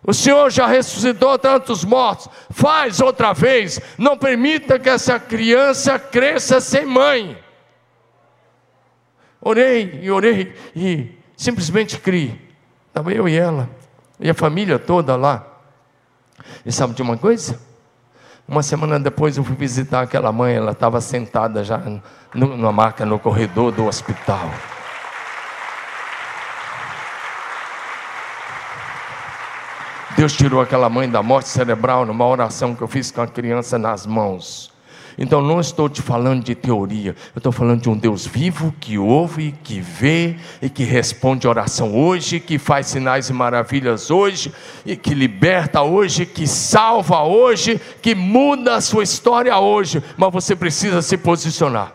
[0.05, 6.61] o Senhor já ressuscitou tantos mortos, faz outra vez, não permita que essa criança cresça
[6.61, 7.37] sem mãe.
[9.41, 12.39] Orei e orei e simplesmente criei.
[12.87, 13.69] Estava eu e ela,
[14.19, 15.45] e a família toda lá.
[16.65, 17.59] E sabe de uma coisa?
[18.47, 21.81] Uma semana depois eu fui visitar aquela mãe, ela estava sentada já
[22.33, 24.51] numa maca no corredor do hospital.
[30.15, 33.77] Deus tirou aquela mãe da morte cerebral numa oração que eu fiz com a criança
[33.77, 34.73] nas mãos.
[35.17, 38.97] Então não estou te falando de teoria, eu estou falando de um Deus vivo que
[38.97, 44.53] ouve, que vê e que responde oração hoje, que faz sinais e maravilhas hoje,
[44.85, 50.55] e que liberta hoje, que salva hoje, que muda a sua história hoje, mas você
[50.55, 51.93] precisa se posicionar.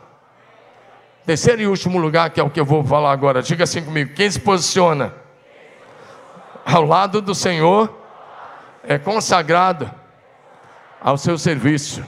[1.27, 4.15] Terceiro e último lugar, que é o que eu vou falar agora, diga assim comigo:
[4.15, 5.15] quem se posiciona
[6.65, 8.00] ao lado do Senhor
[8.85, 9.91] é consagrado
[11.01, 12.05] ao seu serviço.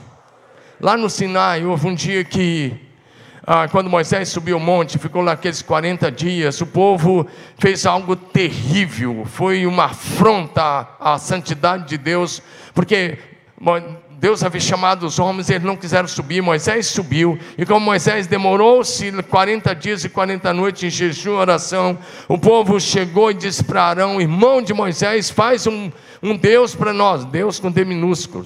[0.79, 2.73] Lá no Sinai, houve um dia que,
[3.45, 8.15] ah, quando Moisés subiu o monte, ficou lá aqueles 40 dias, o povo fez algo
[8.15, 12.41] terrível, foi uma afronta à santidade de Deus,
[12.73, 13.17] porque
[14.23, 19.11] Deus havia chamado os homens, eles não quiseram subir, Moisés subiu, e como Moisés demorou-se
[19.23, 21.97] 40 dias e 40 noites em jejum e oração,
[22.27, 26.93] o povo chegou e disse para Arão, irmão de Moisés, faz um, um Deus para
[26.93, 28.45] nós, Deus com D minúsculo.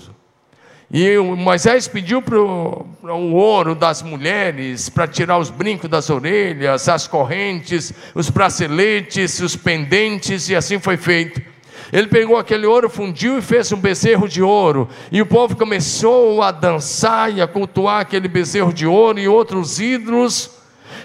[0.92, 7.08] E Moisés pediu para o ouro das mulheres, para tirar os brincos das orelhas, as
[7.08, 11.57] correntes, os braceletes, os pendentes, e assim foi feito.
[11.92, 14.90] Ele pegou aquele ouro, fundiu e fez um bezerro de ouro.
[15.12, 19.80] E o povo começou a dançar e a cultuar aquele bezerro de ouro e outros
[19.80, 20.52] ídolos.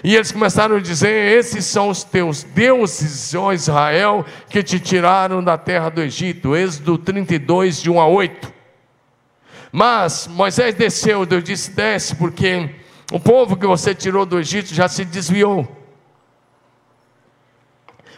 [0.03, 5.43] E eles começaram a dizer: Esses são os teus deuses, ó Israel, que te tiraram
[5.43, 6.55] da terra do Egito.
[6.55, 8.53] Êxodo 32, de 1 a 8.
[9.71, 12.69] Mas Moisés desceu, Deus disse: desce, porque
[13.11, 15.82] o povo que você tirou do Egito já se desviou.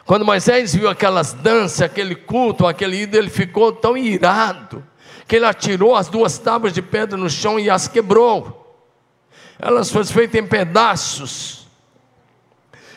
[0.05, 4.85] Quando Moisés viu aquelas danças, aquele culto, aquele ídolo, ele ficou tão irado
[5.27, 8.61] que ele atirou as duas tábuas de pedra no chão e as quebrou.
[9.57, 11.67] Elas foram feitas em pedaços.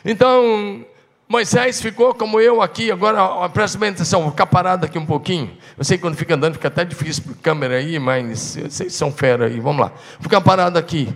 [0.05, 0.85] Então,
[1.27, 5.57] Moisés ficou como eu aqui, agora presta bem atenção, vou ficar parado aqui um pouquinho.
[5.77, 8.95] Eu sei que quando fica andando fica até difícil para a câmera aí, mas vocês
[8.95, 9.89] são fera aí, vamos lá.
[9.89, 11.09] Vou ficar parado aqui.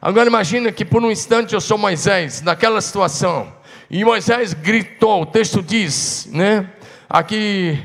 [0.00, 3.52] Agora imagina que por um instante eu sou Moisés, naquela situação.
[3.90, 6.70] E Moisés gritou, o texto diz, né?
[7.08, 7.78] Aqui,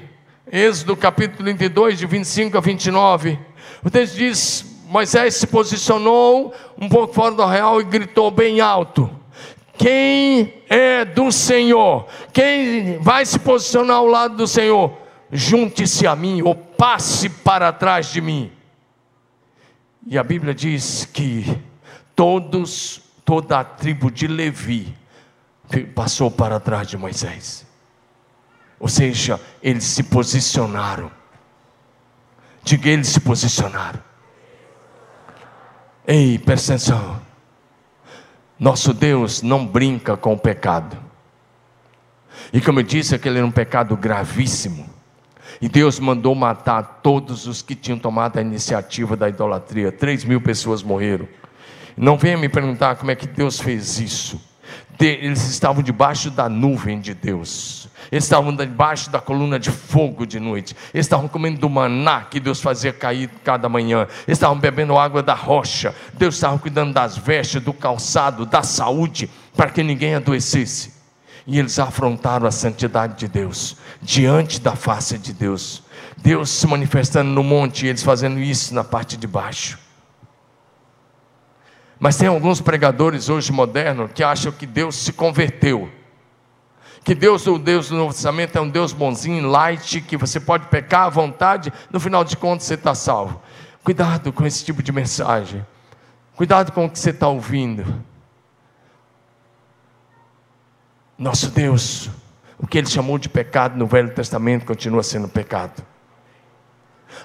[0.52, 3.38] Êxodo capítulo 32, de 25 a 29.
[3.84, 9.10] O texto diz: Moisés se posicionou um pouco fora do real e gritou bem alto.
[9.78, 14.98] Quem é do Senhor, quem vai se posicionar ao lado do Senhor,
[15.32, 18.52] junte-se a mim ou passe para trás de mim.
[20.08, 21.46] E a Bíblia diz que
[22.16, 24.99] todos, toda a tribo de Levi
[25.96, 27.66] passou para trás de Moisés.
[28.80, 31.12] Ou seja, eles se posicionaram.
[32.64, 34.02] Diga, eles se posicionaram.
[36.08, 37.22] Ei, presta atenção.
[38.58, 40.98] Nosso Deus não brinca com o pecado.
[42.52, 44.90] E como eu disse, aquele era um pecado gravíssimo.
[45.62, 49.92] E Deus mandou matar todos os que tinham tomado a iniciativa da idolatria.
[49.92, 51.28] Três mil pessoas morreram.
[51.98, 54.49] Não venha me perguntar como é que Deus fez isso.
[55.00, 57.88] Eles estavam debaixo da nuvem de Deus.
[58.12, 60.76] Eles estavam debaixo da coluna de fogo de noite.
[60.94, 64.08] Eles estavam comendo do maná que Deus fazia cair cada manhã.
[64.28, 65.96] Eles estavam bebendo água da rocha.
[66.14, 70.94] Deus estava cuidando das vestes, do calçado, da saúde, para que ninguém adoecesse.
[71.48, 75.84] E eles afrontaram a santidade de Deus, diante da face de Deus.
[76.18, 79.80] Deus se manifestando no monte e eles fazendo isso na parte de baixo.
[82.00, 85.92] Mas tem alguns pregadores hoje modernos que acham que Deus se converteu.
[87.04, 90.68] Que Deus, o Deus do Novo Testamento, é um Deus bonzinho, light, que você pode
[90.68, 93.42] pecar à vontade, no final de contas você está salvo.
[93.84, 95.66] Cuidado com esse tipo de mensagem.
[96.36, 97.86] Cuidado com o que você está ouvindo.
[101.18, 102.10] Nosso Deus,
[102.58, 105.84] o que ele chamou de pecado no Velho Testamento continua sendo pecado.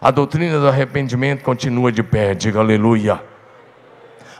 [0.01, 3.23] A doutrina do arrependimento continua de pé, diga aleluia.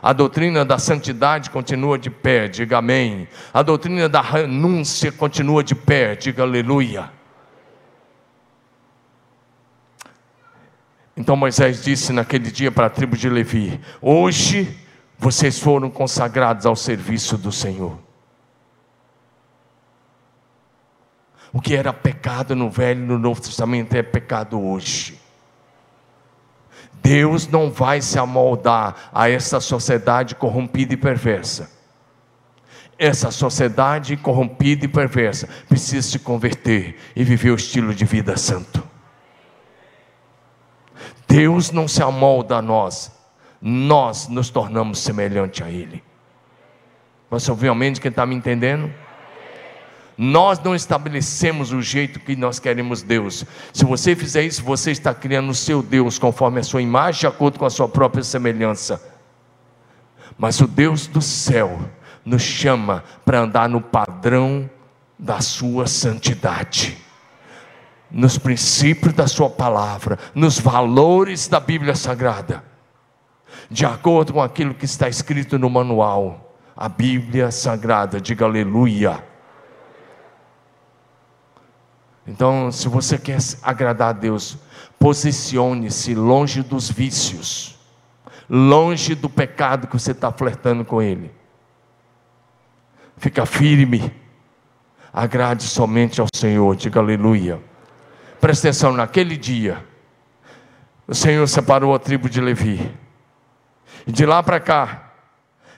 [0.05, 3.27] A doutrina da santidade continua de pé, diga amém.
[3.51, 7.11] A doutrina da renúncia continua de pé, diga aleluia.
[11.17, 14.77] Então Moisés disse naquele dia para a tribo de Levi: Hoje
[15.17, 17.97] vocês foram consagrados ao serviço do Senhor.
[21.51, 25.24] O que era pecado no Velho e no Novo Testamento é pecado hoje.
[27.05, 31.69] Deus não vai se amoldar a essa sociedade corrompida e perversa.
[32.97, 38.83] Essa sociedade corrompida e perversa precisa se converter e viver o estilo de vida santo.
[41.27, 43.11] Deus não se amolda a nós,
[43.61, 46.03] nós nos tornamos semelhante a Ele.
[47.29, 48.91] Você ouviu amém de quem está me entendendo?
[50.17, 53.43] Nós não estabelecemos o jeito que nós queremos Deus.
[53.73, 57.27] Se você fizer isso, você está criando o seu Deus conforme a sua imagem, de
[57.27, 59.01] acordo com a sua própria semelhança.
[60.37, 61.79] Mas o Deus do céu
[62.23, 64.69] nos chama para andar no padrão
[65.17, 66.97] da sua santidade,
[68.09, 72.63] nos princípios da sua palavra, nos valores da Bíblia Sagrada,
[73.69, 79.34] de acordo com aquilo que está escrito no manual, a Bíblia Sagrada, diga aleluia.
[82.27, 84.57] Então, se você quer agradar a Deus,
[84.97, 87.77] posicione-se longe dos vícios,
[88.49, 91.31] longe do pecado que você está flertando com Ele.
[93.17, 94.11] Fica firme,
[95.13, 97.61] agrade somente ao Senhor, diga aleluia.
[98.41, 99.85] Presta atenção, naquele dia,
[101.07, 102.91] o Senhor separou a tribo de Levi,
[104.07, 105.13] e de lá para cá,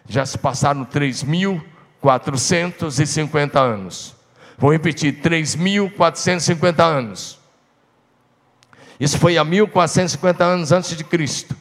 [0.08, 4.17] já se passaram 3.450 anos.
[4.58, 7.40] Vou repetir: 3.450 anos.
[9.00, 11.56] Isso foi há 1.450 anos antes de Cristo.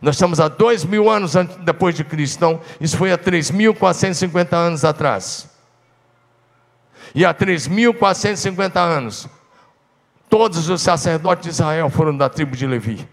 [0.00, 1.34] Nós estamos há dois mil anos
[1.64, 2.36] depois de Cristo.
[2.36, 5.48] Então, isso foi há 3.450 anos atrás.
[7.14, 9.28] E há 3.450 anos,
[10.28, 13.08] todos os sacerdotes de Israel foram da tribo de Levi.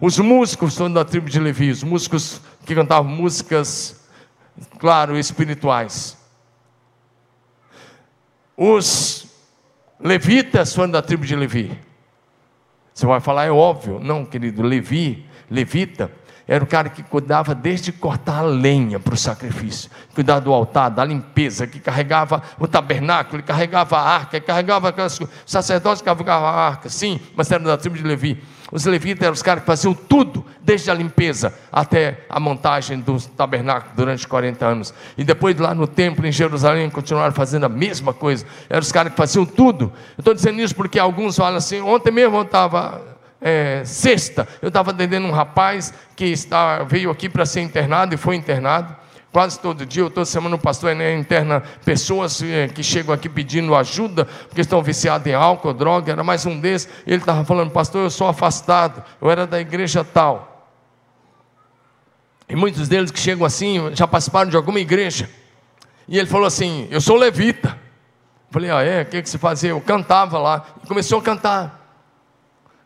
[0.00, 4.02] Os músicos foram da tribo de Levi, os músicos que cantavam músicas,
[4.78, 6.23] claro, espirituais.
[8.56, 9.26] Os
[9.98, 11.78] levitas foram da tribo de Levi.
[12.92, 13.98] Você vai falar, é óbvio.
[13.98, 16.12] Não, querido, Levi, levita,
[16.46, 20.90] era o cara que cuidava desde cortar a lenha para o sacrifício, cuidar do altar,
[20.90, 26.52] da limpeza, que carregava o tabernáculo, carregava a arca, carregava aquelas sacerdotes que carregavam a
[26.52, 28.42] arca, sim, mas era da tribo de Levi.
[28.70, 33.20] Os levitas eram os caras que faziam tudo, desde a limpeza até a montagem do
[33.20, 34.94] tabernáculo durante 40 anos.
[35.16, 38.44] E depois lá no templo em Jerusalém continuaram fazendo a mesma coisa.
[38.68, 39.92] Eram os caras que faziam tudo.
[40.16, 43.13] Eu estou dizendo isso porque alguns falam assim, ontem mesmo eu estava
[43.46, 48.16] é, sexta, eu estava atendendo um rapaz que está, veio aqui para ser internado e
[48.16, 48.96] foi internado
[49.30, 53.74] quase todo dia, toda semana o pastor né, interna pessoas eh, que chegam aqui pedindo
[53.74, 58.04] ajuda, porque estão viciados em álcool, droga, era mais um desses, ele estava falando, pastor,
[58.04, 60.70] eu sou afastado, eu era da igreja tal.
[62.48, 65.28] E muitos deles que chegam assim, já participaram de alguma igreja.
[66.06, 67.76] E ele falou assim, eu sou levita.
[68.52, 69.70] Falei, ah é, o que, que você fazia?
[69.70, 71.83] Eu cantava lá, e começou a cantar.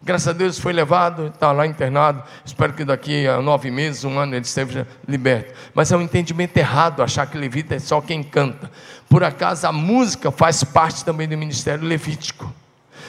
[0.00, 2.22] Graças a Deus foi levado, está lá internado.
[2.44, 5.52] Espero que daqui a nove meses, um ano, ele esteja liberto.
[5.74, 8.70] Mas é um entendimento errado achar que levita é só quem canta.
[9.08, 12.52] Por acaso a música faz parte também do ministério levítico.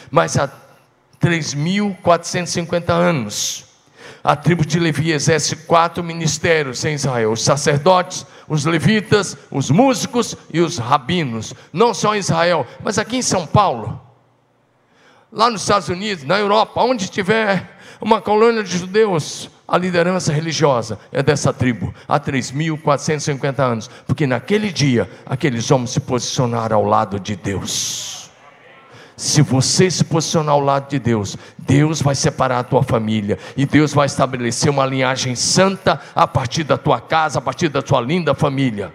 [0.09, 0.49] Mas há
[1.21, 3.65] 3.450 anos,
[4.23, 10.35] A tribo de Levi exerce quatro ministérios em Israel: os sacerdotes, os levitas, os músicos
[10.51, 11.53] e os rabinos.
[11.71, 14.01] Não só em Israel, mas aqui em São Paulo,
[15.31, 20.99] lá nos Estados Unidos, na Europa, onde tiver uma colônia de judeus, a liderança religiosa
[21.11, 27.19] é dessa tribo há 3.450 anos, porque naquele dia aqueles homens se posicionaram ao lado
[27.19, 28.31] de Deus.
[29.15, 33.65] Se você se posicionar ao lado de Deus, Deus vai separar a tua família e
[33.65, 37.99] Deus vai estabelecer uma linhagem santa a partir da tua casa, a partir da tua
[37.99, 38.93] linda família.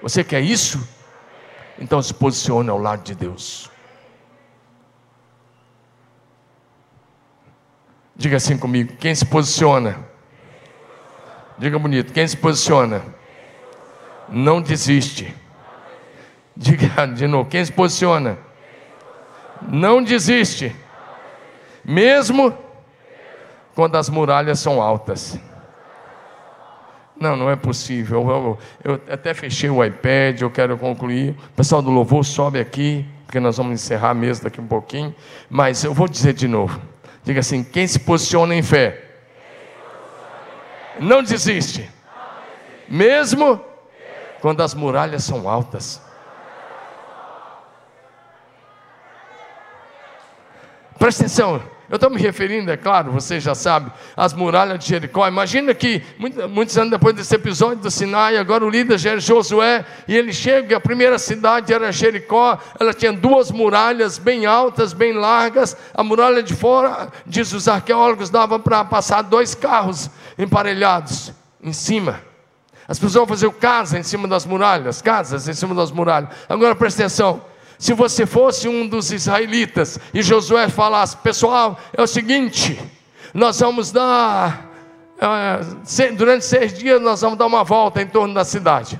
[0.00, 0.88] Você quer isso?
[1.80, 3.68] Então se posicione ao lado de Deus.
[8.16, 9.98] Diga assim comigo: quem se posiciona?
[11.58, 13.02] Diga bonito: quem se posiciona?
[14.28, 15.34] Não desiste.
[16.56, 18.38] Diga de novo: quem se posiciona?
[19.62, 20.74] não desiste,
[21.84, 22.56] mesmo
[23.74, 25.38] quando as muralhas são altas.
[27.18, 28.20] Não, não é possível.
[28.28, 31.30] Eu, eu, eu, até fechei o iPad, eu quero concluir.
[31.30, 35.14] O pessoal do louvor sobe aqui, porque nós vamos encerrar mesmo daqui um pouquinho.
[35.48, 36.80] Mas eu vou dizer de novo.
[37.26, 39.04] Diga assim: quem se posiciona em fé,
[41.00, 41.90] não desiste,
[42.88, 43.62] mesmo
[44.40, 46.00] quando as muralhas são altas.
[50.96, 55.26] Presta atenção, eu estou me referindo, é claro, você já sabe, às muralhas de Jericó.
[55.28, 56.02] Imagina que
[56.48, 60.76] muitos anos depois desse episódio do Sinai, agora o líder é Josué, e ele chega,
[60.76, 65.76] a primeira cidade era Jericó, ela tinha duas muralhas bem altas, bem largas.
[65.94, 71.32] A muralha de fora, diz os arqueólogos, dava para passar dois carros emparelhados
[71.62, 72.20] em cima.
[72.88, 76.30] As pessoas faziam casa em cima das muralhas, casas em cima das muralhas.
[76.48, 77.42] Agora presta atenção.
[77.78, 82.80] Se você fosse um dos israelitas e Josué falasse, pessoal, é o seguinte,
[83.34, 84.72] nós vamos dar,
[85.18, 88.98] é, durante seis dias, nós vamos dar uma volta em torno da cidade,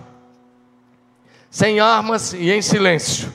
[1.50, 3.32] sem armas e em silêncio.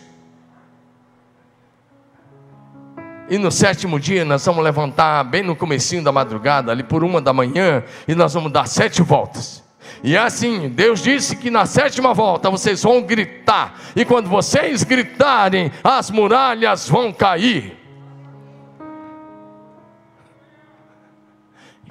[3.31, 7.21] E no sétimo dia nós vamos levantar bem no comecinho da madrugada, ali por uma
[7.21, 9.63] da manhã, e nós vamos dar sete voltas.
[10.03, 14.83] E é assim, Deus disse que na sétima volta vocês vão gritar, e quando vocês
[14.83, 17.77] gritarem, as muralhas vão cair.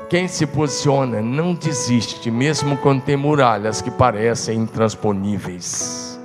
[0.08, 6.18] Quem se posiciona não desiste, mesmo quando tem muralhas que parecem intransponíveis.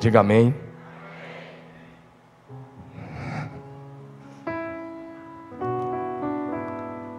[0.00, 0.63] Diga amém.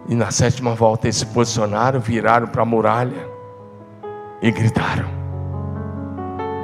[0.08, 3.28] E na sétima volta eles se posicionaram, viraram para a muralha
[4.40, 5.08] e gritaram.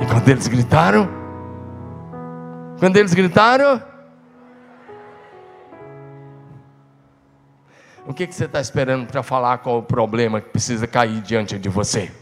[0.00, 1.08] E quando eles gritaram,
[2.78, 3.82] quando eles gritaram,
[8.06, 11.58] o que, que você está esperando para falar qual o problema que precisa cair diante
[11.58, 12.12] de você?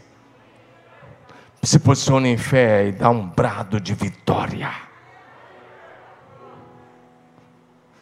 [1.61, 4.90] Se posicione em fé e dá um brado de vitória.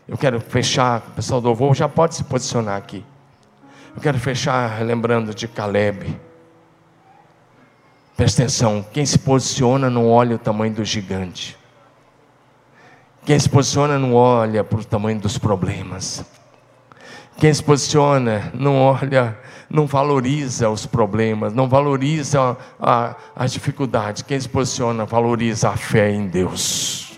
[0.09, 3.05] Eu quero fechar, o pessoal do voo já pode se posicionar aqui.
[3.95, 6.19] Eu quero fechar lembrando de Caleb.
[8.17, 11.55] Presta atenção, quem se posiciona não olha o tamanho do gigante.
[13.23, 16.25] Quem se posiciona não olha para o tamanho dos problemas.
[17.37, 19.37] Quem se posiciona não olha,
[19.69, 24.23] não valoriza os problemas, não valoriza a, a dificuldade.
[24.23, 27.09] Quem se posiciona valoriza a fé em Deus.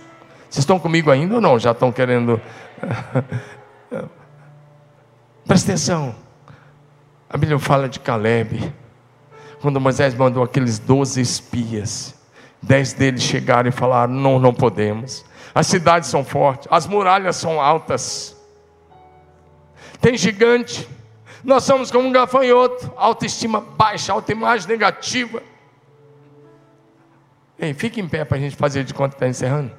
[0.51, 1.57] Vocês estão comigo ainda ou não?
[1.57, 2.41] Já estão querendo.
[5.45, 6.15] Presta atenção.
[7.29, 8.73] A Bíblia fala de Caleb.
[9.61, 12.15] Quando Moisés mandou aqueles doze espias,
[12.61, 15.23] dez deles chegaram e falaram: Não, não podemos.
[15.53, 18.35] As cidades são fortes, as muralhas são altas.
[19.99, 20.87] Tem gigante.
[21.43, 25.41] Nós somos como um gafanhoto, autoestima baixa, autoimagem negativa.
[27.57, 29.71] Ei, fique em pé para a gente fazer de conta que está encerrando.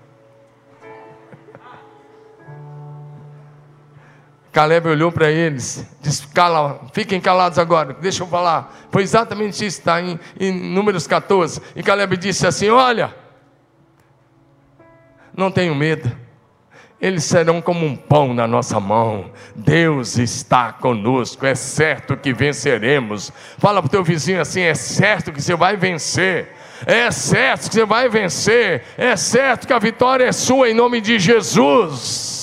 [4.53, 8.73] Caleb olhou para eles, disse: Cala, fiquem calados agora, deixa eu falar.
[8.91, 11.61] Foi exatamente isso, está em, em Números 14.
[11.75, 13.15] E Caleb disse assim: Olha,
[15.35, 16.15] não tenho medo,
[17.01, 19.33] eles serão como um pão na nossa mão.
[19.57, 23.33] Deus está conosco, é certo que venceremos.
[23.57, 26.53] Fala para o teu vizinho assim: é certo que você vai vencer.
[26.85, 28.85] É certo que você vai vencer.
[28.99, 32.42] É certo que a vitória é sua em nome de Jesus.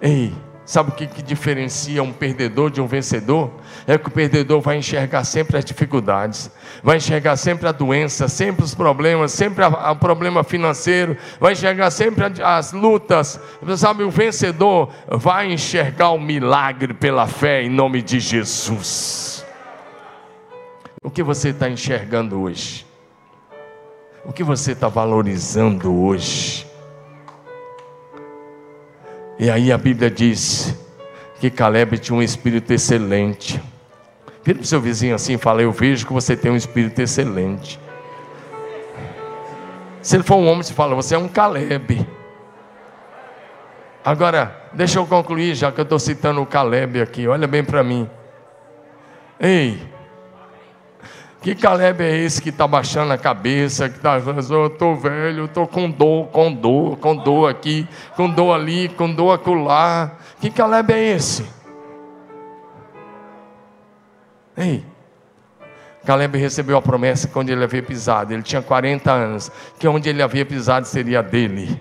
[0.00, 0.34] Ei,
[0.66, 3.52] Sabe o que, que diferencia um perdedor de um vencedor?
[3.86, 6.50] É que o perdedor vai enxergar sempre as dificuldades,
[6.82, 12.24] vai enxergar sempre a doença, sempre os problemas, sempre o problema financeiro, vai enxergar sempre
[12.42, 13.38] as lutas.
[13.76, 19.46] Sabe, o vencedor vai enxergar o milagre pela fé em nome de Jesus.
[21.00, 22.84] O que você está enxergando hoje?
[24.24, 26.65] O que você está valorizando hoje?
[29.38, 30.74] E aí a Bíblia diz
[31.40, 33.60] que Caleb tinha um espírito excelente.
[34.42, 37.00] Vira para o seu vizinho assim e fala: Eu vejo que você tem um espírito
[37.00, 37.78] excelente.
[40.00, 42.06] Se ele for um homem, você fala: Você é um Caleb.
[44.04, 47.82] Agora, deixa eu concluir, já que eu estou citando o Caleb aqui, olha bem para
[47.82, 48.08] mim.
[49.38, 49.82] Ei,
[51.46, 55.64] que Caleb é esse que está baixando a cabeça, que está eu estou velho, estou
[55.64, 57.86] com dor, com dor, com dor aqui,
[58.16, 60.16] com dor ali, com dor acolá.
[60.40, 61.46] Que Caleb é esse?
[64.56, 64.84] Ei,
[66.04, 70.08] Caleb recebeu a promessa que onde ele havia pisado, ele tinha 40 anos, que onde
[70.08, 71.80] ele havia pisado seria dele.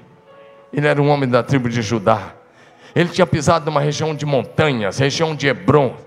[0.72, 2.36] Ele era um homem da tribo de Judá.
[2.94, 6.05] Ele tinha pisado numa região de montanhas, região de Hebron.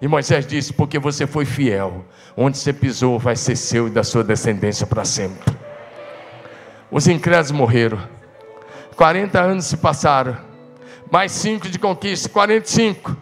[0.00, 2.04] E Moisés disse: Porque você foi fiel,
[2.36, 5.56] onde você pisou vai ser seu e da sua descendência para sempre.
[6.90, 7.98] Os incrédulos morreram,
[8.96, 10.36] 40 anos se passaram,
[11.10, 13.16] mais 5 de conquista, 45.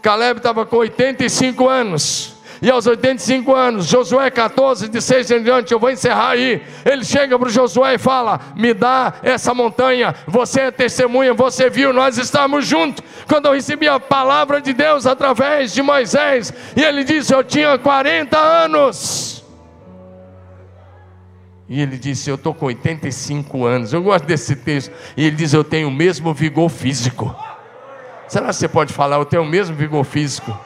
[0.00, 2.31] Caleb estava com 85 anos.
[2.62, 6.62] E aos 85 anos, Josué 14, de 6 em diante, eu vou encerrar aí.
[6.84, 11.92] Ele chega para Josué e fala: Me dá essa montanha, você é testemunha, você viu,
[11.92, 13.02] nós estamos juntos.
[13.26, 17.76] Quando eu recebi a palavra de Deus através de Moisés, e ele disse: Eu tinha
[17.76, 19.44] 40 anos.
[21.68, 23.92] E ele disse: Eu estou com 85 anos.
[23.92, 24.92] Eu gosto desse texto.
[25.16, 27.34] E ele diz: Eu tenho o mesmo vigor físico.
[28.28, 29.16] Será que você pode falar?
[29.16, 30.56] Eu tenho o mesmo vigor físico.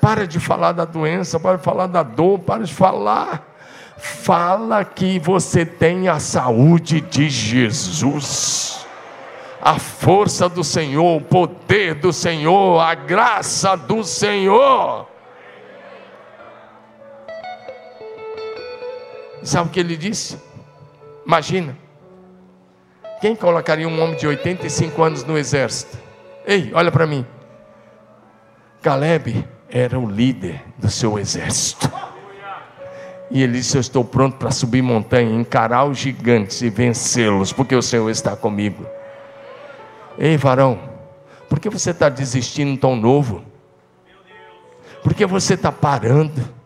[0.00, 3.46] Para de falar da doença, para de falar da dor, para de falar.
[3.96, 8.86] Fala que você tem a saúde de Jesus,
[9.60, 15.06] a força do Senhor, o poder do Senhor, a graça do Senhor.
[19.42, 20.38] Sabe o que ele disse?
[21.26, 21.76] Imagina,
[23.20, 25.98] quem colocaria um homem de 85 anos no exército?
[26.46, 27.26] Ei, olha para mim.
[28.80, 31.90] Caleb era o líder do seu exército.
[33.30, 37.74] E ele disse: Eu estou pronto para subir montanha, encarar os gigantes e vencê-los, porque
[37.74, 38.84] o Senhor está comigo.
[40.18, 40.78] Ei, varão,
[41.48, 43.44] por que você está desistindo tão novo?
[45.02, 46.59] Por que você está parando?